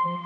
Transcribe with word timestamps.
Astro. 0.00 0.16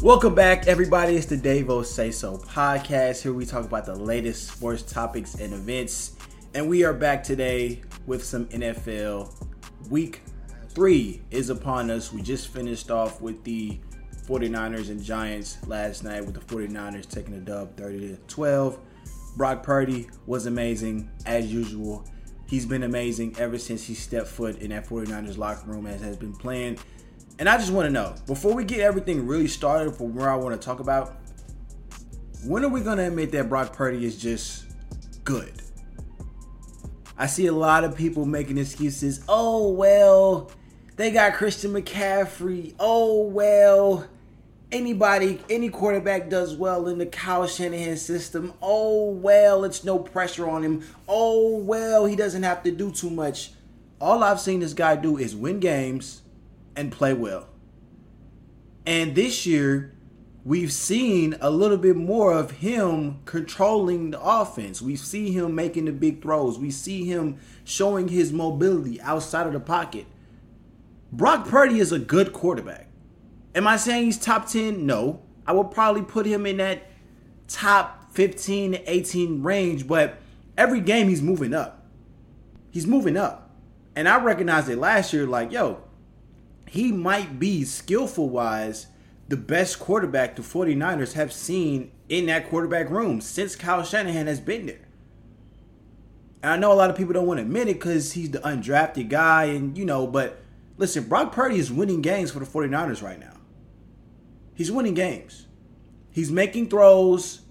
Welcome 0.00 0.34
back, 0.34 0.66
everybody. 0.66 1.16
It's 1.16 1.26
the 1.26 1.36
Davo 1.36 1.84
Say 1.84 2.10
So 2.10 2.38
podcast. 2.38 3.22
Here 3.22 3.34
we 3.34 3.44
talk 3.44 3.66
about 3.66 3.84
the 3.84 3.94
latest 3.94 4.48
sports 4.48 4.82
topics 4.82 5.34
and 5.34 5.52
events. 5.52 6.16
And 6.54 6.70
we 6.70 6.84
are 6.84 6.94
back 6.94 7.22
today 7.22 7.82
with 8.08 8.24
some 8.24 8.46
NFL. 8.46 9.32
Week 9.88 10.22
three 10.70 11.22
is 11.30 11.50
upon 11.50 11.90
us. 11.90 12.12
We 12.12 12.22
just 12.22 12.48
finished 12.48 12.90
off 12.90 13.20
with 13.20 13.44
the 13.44 13.78
49ers 14.26 14.90
and 14.90 15.00
Giants 15.00 15.58
last 15.68 16.02
night, 16.02 16.24
with 16.24 16.34
the 16.34 16.40
49ers 16.40 17.08
taking 17.08 17.34
a 17.34 17.40
dub 17.40 17.76
30 17.76 18.00
to 18.00 18.16
12. 18.26 18.78
Brock 19.36 19.62
Purdy 19.62 20.08
was 20.26 20.46
amazing, 20.46 21.08
as 21.24 21.52
usual. 21.52 22.04
He's 22.48 22.66
been 22.66 22.82
amazing 22.82 23.36
ever 23.38 23.58
since 23.58 23.84
he 23.84 23.94
stepped 23.94 24.26
foot 24.26 24.58
in 24.58 24.70
that 24.70 24.88
49ers 24.88 25.38
locker 25.38 25.70
room, 25.70 25.86
as 25.86 26.00
has 26.00 26.16
been 26.16 26.34
playing 26.34 26.78
and 27.38 27.48
I 27.48 27.56
just 27.56 27.70
want 27.70 27.86
to 27.86 27.90
know 27.90 28.14
before 28.26 28.52
we 28.52 28.64
get 28.64 28.80
everything 28.80 29.26
really 29.26 29.46
started 29.46 29.94
for 29.94 30.08
where 30.08 30.28
I 30.28 30.34
want 30.34 30.60
to 30.60 30.64
talk 30.64 30.80
about, 30.80 31.16
when 32.44 32.64
are 32.64 32.68
we 32.68 32.80
going 32.80 32.98
to 32.98 33.06
admit 33.06 33.30
that 33.32 33.48
Brock 33.48 33.72
Purdy 33.72 34.04
is 34.04 34.20
just 34.20 34.64
good? 35.24 35.52
I 37.18 37.26
see 37.26 37.46
a 37.46 37.52
lot 37.52 37.82
of 37.82 37.96
people 37.96 38.24
making 38.24 38.58
excuses. 38.58 39.20
Oh, 39.28 39.72
well, 39.72 40.52
they 40.94 41.10
got 41.10 41.34
Christian 41.34 41.72
McCaffrey. 41.72 42.74
Oh, 42.78 43.22
well, 43.22 44.06
anybody, 44.70 45.40
any 45.50 45.68
quarterback 45.68 46.30
does 46.30 46.54
well 46.54 46.86
in 46.86 46.98
the 46.98 47.06
Kyle 47.06 47.48
Shanahan 47.48 47.96
system. 47.96 48.54
Oh, 48.62 49.10
well, 49.10 49.64
it's 49.64 49.82
no 49.82 49.98
pressure 49.98 50.48
on 50.48 50.62
him. 50.62 50.84
Oh, 51.08 51.58
well, 51.58 52.06
he 52.06 52.14
doesn't 52.14 52.44
have 52.44 52.62
to 52.62 52.70
do 52.70 52.92
too 52.92 53.10
much. 53.10 53.50
All 54.00 54.22
I've 54.22 54.38
seen 54.38 54.60
this 54.60 54.74
guy 54.74 54.94
do 54.94 55.18
is 55.18 55.34
win 55.34 55.58
games 55.58 56.22
and 56.76 56.92
play 56.92 57.14
well. 57.14 57.48
And 58.86 59.16
this 59.16 59.44
year, 59.44 59.92
we've 60.44 60.72
seen 60.72 61.36
a 61.40 61.50
little 61.50 61.76
bit 61.76 61.96
more 61.96 62.32
of 62.32 62.52
him 62.52 63.20
controlling 63.24 64.12
the 64.12 64.20
offense. 64.20 64.80
We 64.80 64.96
see 64.96 65.32
him 65.32 65.54
making 65.54 65.86
the 65.86 65.92
big 65.92 66.22
throws. 66.22 66.58
We 66.58 66.70
see 66.70 67.04
him 67.04 67.38
showing 67.64 68.08
his 68.08 68.32
mobility 68.32 69.00
outside 69.00 69.46
of 69.46 69.52
the 69.52 69.60
pocket. 69.60 70.06
Brock 71.12 71.46
Purdy 71.48 71.80
is 71.80 71.92
a 71.92 71.98
good 71.98 72.32
quarterback. 72.32 72.88
Am 73.54 73.66
I 73.66 73.76
saying 73.76 74.04
he's 74.04 74.18
top 74.18 74.46
10? 74.46 74.84
No. 74.86 75.22
I 75.46 75.52
would 75.52 75.70
probably 75.70 76.02
put 76.02 76.26
him 76.26 76.44
in 76.46 76.58
that 76.58 76.82
top 77.48 78.12
15 78.12 78.72
to 78.72 78.90
18 78.90 79.42
range, 79.42 79.86
but 79.86 80.18
every 80.56 80.80
game 80.80 81.08
he's 81.08 81.22
moving 81.22 81.54
up. 81.54 81.86
He's 82.70 82.86
moving 82.86 83.16
up. 83.16 83.50
And 83.96 84.08
I 84.08 84.22
recognized 84.22 84.68
it 84.68 84.76
last 84.76 85.12
year 85.12 85.26
like, 85.26 85.50
yo, 85.50 85.82
he 86.68 86.92
might 86.92 87.38
be 87.38 87.64
skillful 87.64 88.28
wise 88.28 88.86
the 89.28 89.36
best 89.36 89.78
quarterback 89.78 90.36
the 90.36 90.42
49ers 90.42 91.12
have 91.12 91.32
seen 91.32 91.90
in 92.08 92.26
that 92.26 92.48
quarterback 92.48 92.88
room 92.90 93.20
since 93.20 93.54
Kyle 93.54 93.84
Shanahan 93.84 94.26
has 94.26 94.40
been 94.40 94.66
there. 94.66 94.88
And 96.42 96.52
I 96.52 96.56
know 96.56 96.72
a 96.72 96.74
lot 96.74 96.88
of 96.88 96.96
people 96.96 97.12
don't 97.12 97.26
want 97.26 97.38
to 97.38 97.42
admit 97.42 97.68
it 97.68 97.74
because 97.74 98.12
he's 98.12 98.30
the 98.30 98.38
undrafted 98.38 99.08
guy, 99.08 99.44
and 99.44 99.76
you 99.76 99.84
know, 99.84 100.06
but 100.06 100.40
listen, 100.76 101.04
Brock 101.04 101.32
Purdy 101.32 101.58
is 101.58 101.70
winning 101.70 102.00
games 102.00 102.30
for 102.30 102.38
the 102.38 102.46
49ers 102.46 103.02
right 103.02 103.18
now. 103.18 103.34
He's 104.54 104.72
winning 104.72 104.94
games. 104.94 105.46
He's 106.10 106.30
making 106.30 106.68
throws 106.68 107.42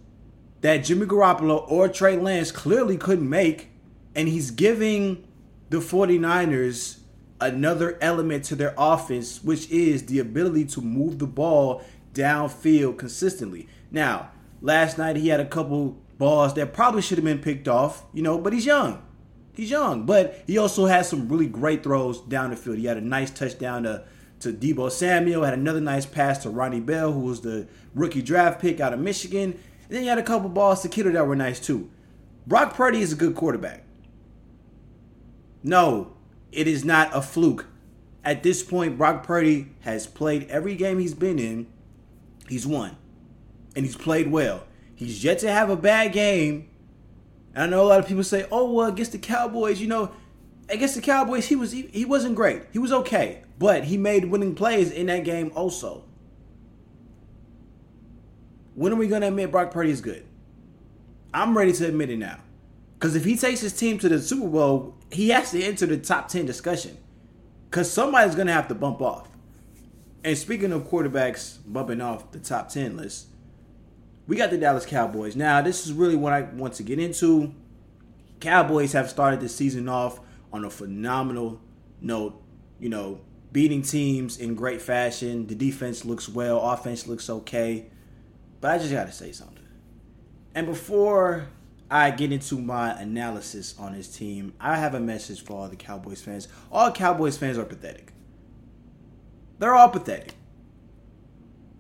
that 0.62 0.78
Jimmy 0.78 1.06
Garoppolo 1.06 1.70
or 1.70 1.88
Trey 1.88 2.18
Lance 2.18 2.52
clearly 2.52 2.98
couldn't 2.98 3.30
make, 3.30 3.70
and 4.16 4.28
he's 4.28 4.52
giving 4.52 5.28
the 5.70 5.78
49ers 5.78 7.00
another 7.40 7.98
element 8.02 8.44
to 8.46 8.56
their 8.56 8.74
offense, 8.78 9.44
which 9.44 9.70
is 9.70 10.06
the 10.06 10.20
ability 10.20 10.66
to 10.66 10.82
move 10.82 11.20
the 11.20 11.28
ball 11.28 11.84
downfield 12.14 12.98
consistently. 12.98 13.68
Now, 13.92 14.32
last 14.62 14.98
night 14.98 15.16
he 15.18 15.30
had 15.30 15.40
a 15.40 15.46
couple 15.46 15.98
balls 16.18 16.54
that 16.56 16.74
probably 16.74 17.02
should 17.02 17.18
have 17.18 17.26
been 17.26 17.40
picked 17.40 17.68
off, 17.68 18.06
you 18.14 18.24
know, 18.24 18.40
but 18.40 18.54
he's 18.54 18.66
young. 18.66 19.04
He's 19.54 19.72
young, 19.72 20.06
but 20.06 20.44
he 20.46 20.58
also 20.58 20.86
has 20.86 21.10
some 21.10 21.30
really 21.30 21.48
great 21.48 21.84
throws 21.84 22.22
down 22.22 22.52
the 22.52 22.56
field. 22.56 22.78
He 22.78 22.86
had 22.86 22.98
a 22.98 23.02
nice 23.02 23.32
touchdown 23.32 23.84
to 23.84 24.04
to 24.40 24.54
Deebo 24.54 24.92
Samuel, 24.92 25.44
had 25.44 25.54
another 25.54 25.82
nice 25.82 26.06
pass 26.06 26.38
to 26.40 26.50
Ronnie 26.50 26.80
Bell, 26.80 27.12
who 27.12 27.22
was 27.22 27.42
the 27.42 27.68
rookie 27.96 28.22
draft 28.22 28.62
pick 28.62 28.80
out 28.80 28.94
of 28.94 29.00
Michigan. 29.00 29.52
And 29.54 29.90
then 29.90 30.02
he 30.04 30.08
had 30.08 30.20
a 30.20 30.24
couple 30.24 30.50
balls 30.50 30.82
to 30.82 30.90
Kittle 30.90 31.14
that 31.14 31.26
were 31.26 31.36
nice 31.36 31.60
too. 31.60 31.90
Brock 32.46 32.76
Purdy 32.76 33.02
is 33.02 33.12
a 33.12 33.16
good 33.16 33.36
quarterback. 33.36 33.84
No, 35.64 36.14
it 36.58 36.68
is 36.68 36.84
not 36.84 37.16
a 37.16 37.22
fluke. 37.22 37.68
At 38.26 38.42
this 38.42 38.64
point, 38.64 38.98
Brock 38.98 39.24
Purdy 39.24 39.70
has 39.82 40.08
played 40.08 40.50
every 40.50 40.76
game 40.76 40.98
he's 40.98 41.14
been 41.14 41.38
in. 41.38 41.68
He's 42.50 42.66
won. 42.66 42.98
And 43.76 43.86
he's 43.86 43.96
played 43.96 44.32
well. 44.32 44.64
He's 44.96 45.24
yet 45.24 45.38
to 45.40 45.52
have 45.52 45.70
a 45.70 45.76
bad 45.76 46.14
game. 46.14 46.68
And 47.54 47.66
I 47.66 47.68
know 47.68 47.84
a 47.84 47.86
lot 47.86 48.00
of 48.00 48.08
people 48.08 48.24
say, 48.24 48.48
oh, 48.52 48.72
well, 48.72 48.88
against 48.88 49.12
the 49.12 49.20
Cowboys, 49.20 49.80
you 49.80 49.88
know, 49.88 50.12
against 50.68 50.96
the 50.96 51.02
Cowboys, 51.02 51.46
he 51.46 51.56
was 51.56 51.72
he, 51.72 51.84
he 51.94 52.06
wasn't 52.06 52.36
great. 52.36 52.64
He 52.74 52.80
was 52.80 52.92
okay. 52.92 53.44
But 53.60 53.84
he 53.84 53.98
made 53.98 54.26
winning 54.26 54.56
plays 54.56 54.90
in 54.90 55.06
that 55.06 55.24
game 55.24 55.52
also. 55.56 56.04
When 58.74 58.92
are 58.92 58.96
we 58.96 59.08
going 59.08 59.22
to 59.22 59.28
admit 59.28 59.52
Brock 59.52 59.70
Purdy 59.70 59.92
is 59.92 60.02
good? 60.02 60.26
I'm 61.36 61.56
ready 61.56 61.74
to 61.74 61.88
admit 61.88 62.10
it 62.10 62.18
now. 62.18 62.40
Because 62.96 63.16
if 63.16 63.26
he 63.26 63.38
takes 63.38 63.60
his 63.60 63.74
team 63.74 64.00
to 64.00 64.10
the 64.10 64.20
Super 64.20 64.48
Bowl, 64.48 64.97
he 65.12 65.30
has 65.30 65.52
to 65.52 65.64
enter 65.64 65.86
the 65.86 65.98
top 65.98 66.28
10 66.28 66.46
discussion. 66.46 66.98
Because 67.70 67.92
somebody's 67.92 68.36
going 68.36 68.48
to 68.48 68.54
have 68.54 68.68
to 68.70 68.76
bump 68.76 69.02
off. 69.02 69.30
And 70.24 70.38
speaking 70.38 70.72
of 70.72 70.90
quarterbacks 70.90 71.58
bumping 71.66 72.02
off 72.02 72.32
the 72.32 72.40
top 72.40 72.70
10 72.70 72.98
list, 72.98 73.28
we 74.28 74.36
got 74.36 74.50
the 74.50 74.58
Dallas 74.58 74.86
Cowboys. 74.86 75.36
Now, 75.36 75.62
this 75.62 75.86
is 75.86 75.94
really 75.94 76.16
what 76.16 76.34
I 76.34 76.42
want 76.42 76.76
to 76.76 76.84
get 76.84 77.00
into. 77.00 77.54
Cowboys 78.40 78.94
have 78.94 79.10
started 79.10 79.40
the 79.40 79.50
season 79.50 79.88
off 79.88 80.20
on 80.52 80.66
a 80.66 80.70
phenomenal 80.70 81.62
note. 82.02 82.42
You 82.80 82.90
know, 82.90 83.22
beating 83.52 83.82
teams 83.82 84.38
in 84.38 84.56
great 84.56 84.82
fashion. 84.82 85.48
The 85.48 85.56
defense 85.56 86.06
looks 86.06 86.28
well, 86.30 86.60
offense 86.60 87.08
looks 87.08 87.30
okay. 87.30 87.88
But 88.60 88.72
I 88.72 88.78
just 88.78 88.92
got 88.92 89.08
to 89.08 89.14
say 89.14 89.32
something. 89.32 89.66
And 90.54 90.68
before 90.68 91.48
I 91.90 92.12
get 92.12 92.32
into 92.32 92.58
my 92.58 93.00
analysis 93.00 93.76
on 93.80 93.94
his 93.94 94.10
team, 94.10 94.54
I 94.60 94.78
have 94.78 94.94
a 94.94 95.00
message 95.00 95.42
for 95.44 95.54
all 95.54 95.70
the 95.70 95.76
Cowboys 95.78 96.22
fans. 96.22 96.48
All 96.72 96.92
Cowboys 96.92 97.38
fans 97.38 97.58
are 97.58 97.66
pathetic. 97.66 98.12
They're 99.60 99.74
all 99.74 99.90
pathetic. 99.90 100.34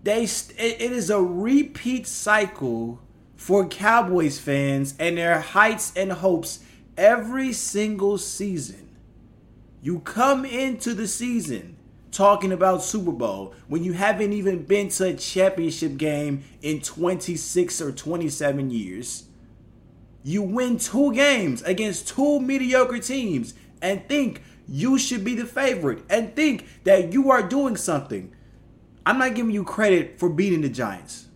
They 0.03 0.23
it 0.23 0.91
is 0.91 1.09
a 1.09 1.21
repeat 1.21 2.07
cycle 2.07 3.01
for 3.35 3.67
Cowboys 3.67 4.39
fans 4.39 4.95
and 4.97 5.17
their 5.17 5.41
heights 5.41 5.91
and 5.95 6.11
hopes 6.11 6.59
every 6.97 7.51
single 7.51 8.17
season. 8.17 8.95
You 9.81 9.99
come 9.99 10.45
into 10.45 10.93
the 10.93 11.07
season 11.07 11.75
talking 12.11 12.51
about 12.53 12.81
Super 12.81 13.11
Bowl 13.11 13.53
when 13.67 13.83
you 13.83 13.93
haven't 13.93 14.33
even 14.33 14.63
been 14.63 14.89
to 14.89 15.07
a 15.07 15.13
championship 15.13 15.97
game 15.97 16.43
in 16.61 16.81
26 16.81 17.81
or 17.81 17.91
27 17.91 18.71
years 18.71 19.26
you 20.27 20.41
win 20.41 20.77
two 20.77 21.13
games 21.13 21.61
against 21.61 22.09
two 22.09 22.41
mediocre 22.41 22.99
teams 22.99 23.53
and 23.81 24.05
think 24.09 24.41
you 24.67 24.97
should 24.97 25.23
be 25.23 25.35
the 25.35 25.45
favorite 25.45 26.03
and 26.09 26.35
think 26.35 26.67
that 26.83 27.13
you 27.13 27.31
are 27.31 27.41
doing 27.41 27.77
something. 27.77 28.35
I'm 29.05 29.19
not 29.19 29.35
giving 29.35 29.53
you 29.53 29.63
credit 29.63 30.19
for 30.19 30.27
beating 30.27 30.59
the 30.59 30.69
Giants. 30.69 31.27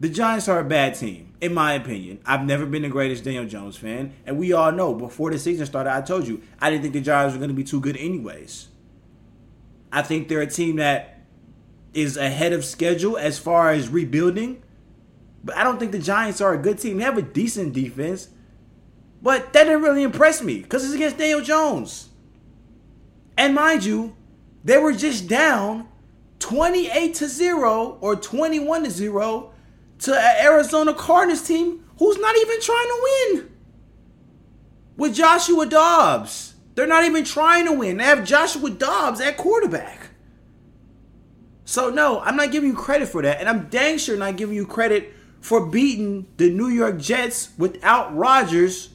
The 0.00 0.08
Giants 0.08 0.48
are 0.48 0.58
a 0.58 0.64
bad 0.64 0.96
team, 0.96 1.34
in 1.40 1.54
my 1.54 1.74
opinion. 1.74 2.18
I've 2.26 2.44
never 2.44 2.66
been 2.66 2.82
the 2.82 2.88
greatest 2.88 3.22
Daniel 3.22 3.46
Jones 3.46 3.76
fan, 3.76 4.12
and 4.26 4.38
we 4.38 4.52
all 4.52 4.72
know 4.72 4.92
before 4.92 5.30
the 5.30 5.38
season 5.38 5.64
started, 5.66 5.94
I 5.94 6.00
told 6.00 6.26
you 6.26 6.42
I 6.58 6.68
didn't 6.68 6.82
think 6.82 6.94
the 6.94 7.00
Giants 7.00 7.34
were 7.34 7.38
going 7.38 7.50
to 7.50 7.54
be 7.54 7.62
too 7.62 7.78
good, 7.78 7.96
anyways. 7.96 8.70
I 9.92 10.02
think 10.02 10.26
they're 10.26 10.40
a 10.40 10.48
team 10.48 10.76
that 10.76 11.20
is 11.94 12.16
ahead 12.16 12.52
of 12.52 12.64
schedule 12.64 13.16
as 13.16 13.38
far 13.38 13.70
as 13.70 13.88
rebuilding. 13.88 14.64
But 15.42 15.56
I 15.56 15.64
don't 15.64 15.78
think 15.78 15.92
the 15.92 15.98
Giants 15.98 16.40
are 16.40 16.54
a 16.54 16.58
good 16.58 16.78
team. 16.78 16.98
They 16.98 17.04
have 17.04 17.18
a 17.18 17.22
decent 17.22 17.72
defense. 17.72 18.28
But 19.22 19.52
that 19.52 19.64
didn't 19.64 19.82
really 19.82 20.02
impress 20.02 20.42
me 20.42 20.60
because 20.60 20.84
it's 20.84 20.94
against 20.94 21.18
Daniel 21.18 21.40
Jones. 21.40 22.08
And 23.36 23.54
mind 23.54 23.84
you, 23.84 24.16
they 24.64 24.78
were 24.78 24.92
just 24.92 25.28
down 25.28 25.88
28 26.38 27.14
to 27.14 27.28
0 27.28 27.98
or 28.00 28.16
21 28.16 28.84
to 28.84 28.90
0 28.90 29.52
to 30.00 30.14
an 30.14 30.44
Arizona 30.44 30.94
Cardinals 30.94 31.42
team 31.42 31.84
who's 31.98 32.18
not 32.18 32.36
even 32.36 32.60
trying 32.60 32.86
to 32.86 33.00
win. 33.02 33.50
With 34.96 35.14
Joshua 35.14 35.66
Dobbs. 35.66 36.54
They're 36.74 36.86
not 36.86 37.04
even 37.04 37.24
trying 37.24 37.66
to 37.66 37.72
win. 37.72 37.98
They 37.98 38.04
have 38.04 38.24
Joshua 38.24 38.70
Dobbs 38.70 39.20
at 39.20 39.36
quarterback. 39.36 40.10
So 41.64 41.90
no, 41.90 42.20
I'm 42.20 42.36
not 42.36 42.52
giving 42.52 42.70
you 42.70 42.76
credit 42.76 43.08
for 43.08 43.22
that, 43.22 43.38
and 43.38 43.48
I'm 43.48 43.68
dang 43.68 43.98
sure 43.98 44.16
not 44.16 44.36
giving 44.36 44.56
you 44.56 44.66
credit 44.66 45.12
for 45.40 45.66
beating 45.66 46.26
the 46.36 46.50
New 46.50 46.68
York 46.68 46.98
Jets 46.98 47.50
without 47.56 48.14
Rodgers, 48.16 48.90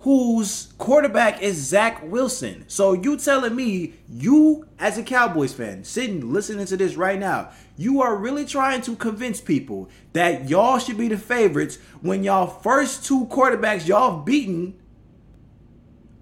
whose 0.00 0.72
quarterback 0.78 1.42
is 1.42 1.56
Zach 1.56 2.02
Wilson. 2.02 2.64
So 2.68 2.92
you 2.92 3.16
telling 3.16 3.56
me 3.56 3.94
you, 4.08 4.66
as 4.78 4.98
a 4.98 5.02
Cowboys 5.02 5.52
fan, 5.52 5.84
sitting 5.84 6.32
listening 6.32 6.66
to 6.66 6.76
this 6.76 6.96
right 6.96 7.18
now, 7.18 7.50
you 7.76 8.02
are 8.02 8.16
really 8.16 8.44
trying 8.44 8.82
to 8.82 8.96
convince 8.96 9.40
people 9.40 9.88
that 10.12 10.48
y'all 10.48 10.78
should 10.78 10.98
be 10.98 11.08
the 11.08 11.16
favorites 11.16 11.78
when 12.02 12.22
y'all 12.22 12.46
first 12.46 13.04
two 13.04 13.26
quarterbacks 13.26 13.86
y'all 13.86 14.22
beaten 14.22 14.78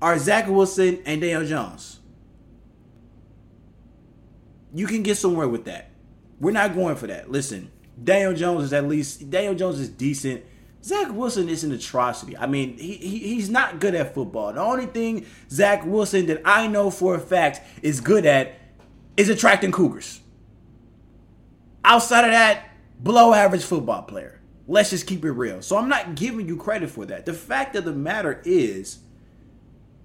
are 0.01 0.19
Zach 0.19 0.49
Wilson 0.49 1.01
and 1.07 1.21
Daniel 1.21 1.45
Jones. 1.45 2.01
You 4.75 4.87
can 4.87 5.03
get 5.03 5.17
somewhere 5.17 5.49
with 5.49 5.65
that. 5.67 5.91
We're 6.41 6.53
not 6.53 6.75
going 6.75 6.97
for 6.97 7.07
that. 7.07 7.31
Listen, 7.31 7.71
Daniel 8.03 8.35
Jones 8.35 8.65
is 8.65 8.73
at 8.73 8.87
least 8.89 9.31
Daniel 9.31 9.55
Jones 9.55 9.81
is 9.81 9.89
decent. 9.89 10.45
Zach 10.85 11.13
Wilson 11.13 11.49
is 11.49 11.63
an 11.63 11.73
atrocity. 11.73 12.37
I 12.37 12.47
mean, 12.47 12.77
he, 12.77 12.95
he, 12.95 13.19
he's 13.19 13.49
not 13.49 13.79
good 13.79 13.95
at 13.95 14.15
football. 14.15 14.53
The 14.53 14.61
only 14.61 14.87
thing 14.87 15.27
Zach 15.49 15.85
Wilson 15.87 16.27
that 16.27 16.43
I 16.45 16.67
know 16.67 16.91
for 16.91 17.15
a 17.15 17.21
fact 17.21 17.61
is 17.83 18.01
good 18.01 18.27
at 18.27 18.59
is 19.17 19.29
attracting 19.29 19.71
cougars. 19.71 20.21
Outside 21.85 22.25
of 22.25 22.31
that, 22.33 22.71
below 23.03 23.33
average 23.33 23.63
football 23.63 24.03
player. 24.03 24.41
Let's 24.67 24.91
just 24.91 25.07
keep 25.07 25.25
it 25.25 25.33
real. 25.33 25.63
So 25.63 25.77
I'm 25.77 25.89
not 25.89 26.15
giving 26.15 26.47
you 26.47 26.57
credit 26.57 26.91
for 26.91 27.05
that. 27.07 27.27
The 27.27 27.35
fact 27.35 27.77
of 27.77 27.85
the 27.85 27.93
matter 27.93 28.41
is, 28.45 29.01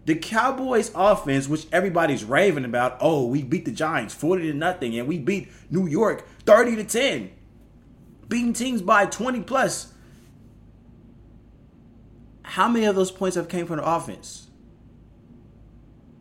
the 0.05 0.15
Cowboys 0.15 0.91
offense, 0.95 1.47
which 1.47 1.67
everybody's 1.71 2.23
raving 2.23 2.65
about, 2.65 2.97
oh, 3.01 3.27
we 3.27 3.43
beat 3.43 3.65
the 3.65 3.71
Giants 3.71 4.13
40 4.13 4.43
to 4.43 4.53
nothing, 4.53 4.97
and 4.97 5.07
we 5.07 5.19
beat 5.19 5.51
New 5.69 5.85
York 5.85 6.25
30 6.45 6.77
to 6.77 6.83
10, 6.85 7.31
beating 8.27 8.53
teams 8.53 8.81
by 8.81 9.05
20 9.05 9.41
plus. 9.41 9.93
How 12.43 12.67
many 12.67 12.85
of 12.85 12.95
those 12.95 13.11
points 13.11 13.35
have 13.35 13.49
came 13.49 13.65
from 13.65 13.77
the 13.77 13.87
offense? 13.87 14.47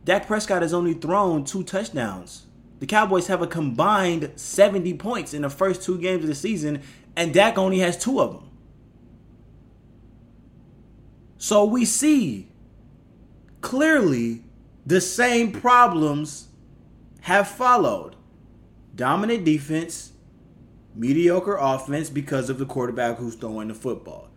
Dak 0.05 0.27
Prescott 0.27 0.63
has 0.63 0.73
only 0.73 0.95
thrown 0.95 1.45
two 1.45 1.65
touchdowns. 1.65 2.47
The 2.79 2.87
Cowboys 2.87 3.27
have 3.29 3.43
a 3.43 3.47
combined 3.47 4.33
70 4.37 4.95
points 4.95 5.35
in 5.35 5.43
the 5.43 5.51
first 5.51 5.83
two 5.83 5.99
games 5.99 6.23
of 6.25 6.29
the 6.29 6.35
season, 6.35 6.83
and 7.17 7.33
Dak 7.33 7.59
only 7.59 7.79
has 7.79 7.97
two 7.97 8.21
of 8.21 8.33
them. 8.33 8.51
So 11.39 11.65
we 11.65 11.85
see 11.85 12.49
clearly 13.61 14.45
the 14.85 15.01
same 15.01 15.53
problems 15.53 16.49
have 17.23 17.49
followed 17.49 18.15
dominant 18.95 19.45
defense, 19.45 20.13
mediocre 20.97 21.57
offense 21.57 22.11
because 22.11 22.51
of 22.51 22.59
the 22.59 22.67
quarterback 22.67 23.19
who's 23.19 23.35
throwing 23.35 23.69
the 23.69 23.75
football. 23.75 24.29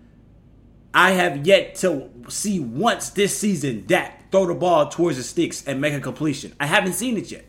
I 0.93 1.11
have 1.11 1.45
yet 1.45 1.75
to 1.75 2.09
see 2.29 2.59
once 2.59 3.09
this 3.09 3.37
season 3.37 3.85
Dak 3.85 4.31
throw 4.31 4.47
the 4.47 4.55
ball 4.55 4.89
towards 4.89 5.17
the 5.17 5.23
sticks 5.23 5.65
and 5.65 5.79
make 5.79 5.93
a 5.93 5.99
completion. 5.99 6.53
I 6.59 6.65
haven't 6.65 6.93
seen 6.93 7.17
it 7.17 7.31
yet 7.31 7.45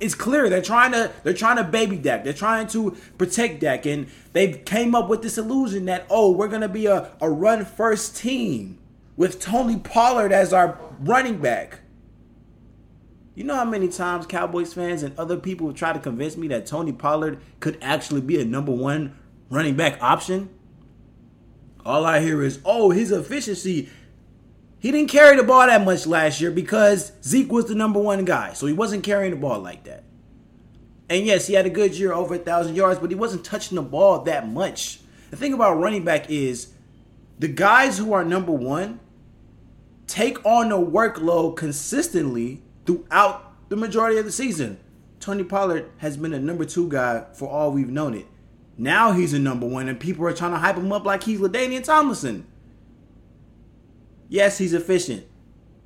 it's 0.00 0.14
clear 0.14 0.48
they're 0.48 0.62
trying 0.62 0.92
to 0.92 1.12
they're 1.22 1.34
trying 1.34 1.56
to 1.56 1.64
baby 1.64 1.96
Dak. 1.96 2.24
They're 2.24 2.32
trying 2.32 2.66
to 2.68 2.96
protect 3.18 3.60
Dak, 3.60 3.86
and 3.86 4.08
they 4.32 4.52
came 4.52 4.94
up 4.94 5.08
with 5.08 5.22
this 5.22 5.38
illusion 5.38 5.84
that 5.84 6.06
oh 6.10 6.32
we're 6.32 6.48
gonna 6.48 6.68
be 6.68 6.86
a, 6.86 7.12
a 7.20 7.30
run 7.30 7.64
first 7.64 8.16
team 8.16 8.78
with 9.16 9.40
Tony 9.40 9.78
Pollard 9.78 10.32
as 10.32 10.52
our 10.52 10.78
running 11.00 11.40
back. 11.40 11.79
You 13.34 13.44
know 13.44 13.54
how 13.54 13.64
many 13.64 13.88
times 13.88 14.26
Cowboys 14.26 14.74
fans 14.74 15.02
and 15.02 15.18
other 15.18 15.36
people 15.36 15.68
have 15.68 15.76
tried 15.76 15.94
to 15.94 16.00
convince 16.00 16.36
me 16.36 16.48
that 16.48 16.66
Tony 16.66 16.92
Pollard 16.92 17.40
could 17.60 17.78
actually 17.80 18.20
be 18.20 18.40
a 18.40 18.44
number 18.44 18.72
one 18.72 19.16
running 19.48 19.76
back 19.76 20.02
option? 20.02 20.50
All 21.84 22.04
I 22.04 22.20
hear 22.20 22.42
is, 22.42 22.60
oh, 22.64 22.90
his 22.90 23.10
efficiency 23.10 23.88
he 24.80 24.90
didn't 24.90 25.10
carry 25.10 25.36
the 25.36 25.42
ball 25.42 25.66
that 25.66 25.84
much 25.84 26.06
last 26.06 26.40
year 26.40 26.50
because 26.50 27.12
Zeke 27.22 27.52
was 27.52 27.66
the 27.66 27.74
number 27.74 28.00
one 28.00 28.24
guy. 28.24 28.54
So 28.54 28.66
he 28.66 28.72
wasn't 28.72 29.04
carrying 29.04 29.30
the 29.30 29.36
ball 29.36 29.60
like 29.60 29.84
that. 29.84 30.04
And 31.10 31.26
yes, 31.26 31.46
he 31.46 31.54
had 31.54 31.66
a 31.66 31.70
good 31.70 31.94
year, 31.94 32.14
over 32.14 32.36
a 32.36 32.38
thousand 32.38 32.76
yards, 32.76 32.98
but 32.98 33.10
he 33.10 33.14
wasn't 33.14 33.44
touching 33.44 33.76
the 33.76 33.82
ball 33.82 34.22
that 34.22 34.48
much. 34.48 35.00
The 35.30 35.36
thing 35.36 35.52
about 35.52 35.78
running 35.78 36.02
back 36.02 36.30
is 36.30 36.72
the 37.38 37.48
guys 37.48 37.98
who 37.98 38.14
are 38.14 38.24
number 38.24 38.52
one 38.52 39.00
take 40.06 40.44
on 40.46 40.70
the 40.70 40.78
workload 40.78 41.56
consistently 41.56 42.62
throughout 42.86 43.68
the 43.68 43.76
majority 43.76 44.18
of 44.18 44.24
the 44.24 44.32
season. 44.32 44.78
Tony 45.20 45.44
Pollard 45.44 45.90
has 45.98 46.16
been 46.16 46.32
a 46.32 46.40
number 46.40 46.64
two 46.64 46.88
guy 46.88 47.24
for 47.34 47.48
all 47.48 47.72
we've 47.72 47.90
known 47.90 48.14
it. 48.14 48.26
Now 48.78 49.12
he's 49.12 49.34
a 49.34 49.38
number 49.38 49.66
one, 49.66 49.88
and 49.88 50.00
people 50.00 50.26
are 50.26 50.32
trying 50.32 50.52
to 50.52 50.58
hype 50.58 50.76
him 50.76 50.92
up 50.92 51.04
like 51.04 51.24
he's 51.24 51.38
LaDainian 51.38 51.84
Tomlinson. 51.84 52.46
Yes, 54.28 54.58
he's 54.58 54.72
efficient. 54.72 55.26